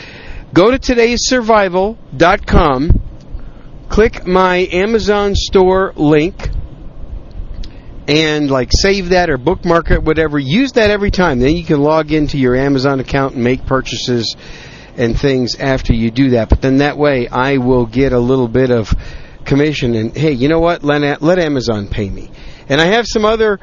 go 0.54 0.70
to 0.70 0.78
today'ssurvival.com, 0.78 3.02
click 3.88 4.24
my 4.26 4.68
Amazon 4.70 5.34
store 5.34 5.92
link, 5.96 6.50
and 8.06 8.48
like 8.48 8.70
save 8.72 9.08
that 9.08 9.28
or 9.28 9.38
bookmark 9.38 9.90
it, 9.90 10.04
whatever. 10.04 10.38
Use 10.38 10.70
that 10.72 10.90
every 10.90 11.10
time. 11.10 11.40
Then 11.40 11.56
you 11.56 11.64
can 11.64 11.80
log 11.80 12.12
into 12.12 12.38
your 12.38 12.54
Amazon 12.54 13.00
account 13.00 13.34
and 13.34 13.42
make 13.42 13.66
purchases 13.66 14.36
and 14.96 15.18
things 15.18 15.56
after 15.56 15.92
you 15.92 16.12
do 16.12 16.30
that. 16.30 16.48
But 16.48 16.62
then 16.62 16.78
that 16.78 16.96
way 16.96 17.26
I 17.26 17.56
will 17.56 17.86
get 17.86 18.12
a 18.12 18.20
little 18.20 18.48
bit 18.48 18.70
of 18.70 18.94
commission 19.44 19.96
and 19.96 20.16
hey, 20.16 20.30
you 20.30 20.48
know 20.48 20.60
what? 20.60 20.84
Let, 20.84 21.20
let 21.22 21.40
Amazon 21.40 21.88
pay 21.88 22.08
me. 22.08 22.30
And 22.70 22.80
I 22.80 22.86
have 22.86 23.04
some 23.08 23.24
other 23.24 23.58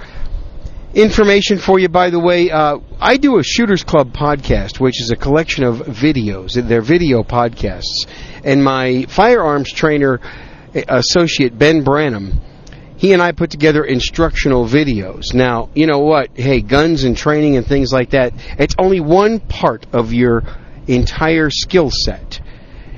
information 0.93 1.59
for 1.59 1.79
you, 1.79 1.87
by 1.87 2.09
the 2.09 2.19
way. 2.19 2.51
Uh, 2.51 2.79
I 2.99 3.15
do 3.15 3.39
a 3.39 3.43
Shooters 3.43 3.81
Club 3.81 4.11
podcast, 4.11 4.81
which 4.81 5.01
is 5.01 5.11
a 5.11 5.15
collection 5.15 5.63
of 5.63 5.77
videos. 5.77 6.61
They're 6.61 6.81
video 6.81 7.23
podcasts. 7.23 8.05
And 8.43 8.61
my 8.61 9.05
firearms 9.07 9.71
trainer 9.71 10.19
associate, 10.89 11.57
Ben 11.57 11.85
Branam, 11.85 12.33
he 12.97 13.13
and 13.13 13.21
I 13.21 13.31
put 13.31 13.49
together 13.49 13.85
instructional 13.85 14.65
videos. 14.65 15.33
Now, 15.33 15.69
you 15.73 15.87
know 15.87 15.99
what? 15.99 16.31
Hey, 16.35 16.59
guns 16.59 17.05
and 17.05 17.15
training 17.15 17.55
and 17.55 17.65
things 17.65 17.93
like 17.93 18.09
that, 18.09 18.33
it's 18.59 18.75
only 18.77 18.99
one 18.99 19.39
part 19.39 19.85
of 19.93 20.11
your 20.11 20.43
entire 20.85 21.49
skill 21.49 21.91
set. 21.91 22.41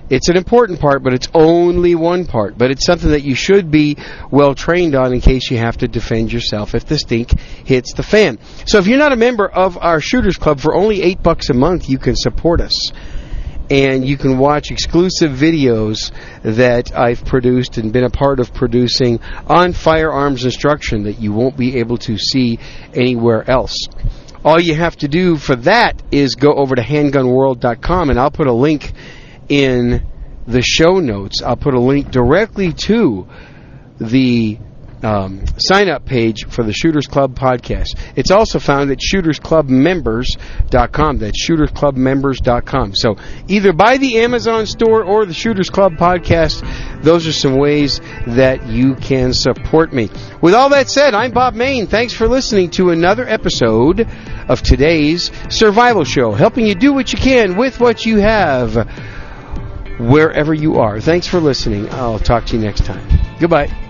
It's 0.09 0.27
an 0.27 0.37
important 0.37 0.79
part, 0.79 1.03
but 1.03 1.13
it's 1.13 1.27
only 1.33 1.93
one 1.93 2.25
part. 2.25 2.57
But 2.57 2.71
it's 2.71 2.85
something 2.85 3.11
that 3.11 3.23
you 3.23 3.35
should 3.35 3.69
be 3.69 3.97
well 4.31 4.55
trained 4.55 4.95
on 4.95 5.13
in 5.13 5.21
case 5.21 5.51
you 5.51 5.57
have 5.57 5.77
to 5.77 5.87
defend 5.87 6.33
yourself 6.33 6.73
if 6.73 6.85
the 6.85 6.97
stink 6.97 7.39
hits 7.39 7.93
the 7.93 8.03
fan. 8.03 8.39
So 8.65 8.79
if 8.79 8.87
you're 8.87 8.97
not 8.97 9.13
a 9.13 9.17
member 9.17 9.47
of 9.47 9.77
our 9.77 10.01
Shooters 10.01 10.37
Club, 10.37 10.59
for 10.59 10.73
only 10.73 11.03
eight 11.03 11.21
bucks 11.21 11.49
a 11.49 11.53
month, 11.53 11.89
you 11.89 11.99
can 11.99 12.15
support 12.15 12.59
us. 12.61 12.91
And 13.69 14.03
you 14.03 14.17
can 14.17 14.39
watch 14.39 14.71
exclusive 14.71 15.31
videos 15.31 16.11
that 16.41 16.97
I've 16.97 17.23
produced 17.23 17.77
and 17.77 17.93
been 17.93 18.03
a 18.03 18.09
part 18.09 18.39
of 18.39 18.51
producing 18.51 19.19
on 19.45 19.73
firearms 19.73 20.43
instruction 20.43 21.03
that 21.03 21.19
you 21.19 21.33
won't 21.33 21.55
be 21.55 21.77
able 21.77 21.97
to 21.99 22.17
see 22.17 22.57
anywhere 22.95 23.47
else. 23.47 23.75
All 24.43 24.59
you 24.59 24.73
have 24.73 24.95
to 24.97 25.07
do 25.07 25.37
for 25.37 25.55
that 25.57 26.01
is 26.11 26.33
go 26.33 26.53
over 26.53 26.73
to 26.73 26.81
handgunworld.com 26.81 28.09
and 28.09 28.19
I'll 28.19 28.31
put 28.31 28.47
a 28.47 28.53
link 28.53 28.91
in 29.49 30.05
the 30.47 30.61
show 30.61 30.99
notes. 30.99 31.41
I'll 31.43 31.57
put 31.57 31.73
a 31.73 31.79
link 31.79 32.11
directly 32.11 32.73
to 32.73 33.27
the 33.99 34.59
um, 35.03 35.45
sign 35.57 35.89
up 35.89 36.05
page 36.05 36.45
for 36.47 36.63
the 36.63 36.71
Shooters 36.73 37.05
Club 37.07 37.35
podcast. 37.35 37.97
It's 38.15 38.31
also 38.31 38.59
found 38.59 38.89
at 38.91 38.99
shootersclubmembers.com. 38.99 41.17
That's 41.19 41.47
shootersclubmembers.com. 41.47 42.95
So 42.95 43.15
either 43.47 43.71
buy 43.73 43.97
the 43.97 44.19
Amazon 44.19 44.65
store 44.65 45.03
or 45.03 45.25
the 45.25 45.33
Shooters 45.33 45.69
Club 45.69 45.93
podcast. 45.93 47.03
Those 47.03 47.27
are 47.27 47.33
some 47.33 47.55
ways 47.55 48.01
that 48.27 48.67
you 48.67 48.95
can 48.95 49.33
support 49.33 49.93
me. 49.93 50.09
With 50.41 50.53
all 50.53 50.67
that 50.69 50.89
said, 50.89 51.13
I'm 51.13 51.31
Bob 51.31 51.53
Mayne. 51.53 51.87
Thanks 51.87 52.13
for 52.13 52.27
listening 52.27 52.71
to 52.71 52.89
another 52.89 53.25
episode 53.27 54.05
of 54.49 54.61
today's 54.61 55.31
Survival 55.49 56.03
Show, 56.03 56.33
helping 56.33 56.65
you 56.65 56.75
do 56.75 56.91
what 56.93 57.13
you 57.13 57.19
can 57.19 57.55
with 57.55 57.79
what 57.79 58.05
you 58.05 58.17
have 58.17 58.75
wherever 59.99 60.53
you 60.53 60.77
are. 60.77 60.99
Thanks 60.99 61.27
for 61.27 61.39
listening. 61.39 61.89
I'll 61.91 62.19
talk 62.19 62.45
to 62.47 62.57
you 62.57 62.61
next 62.63 62.85
time. 62.85 63.05
Goodbye. 63.39 63.88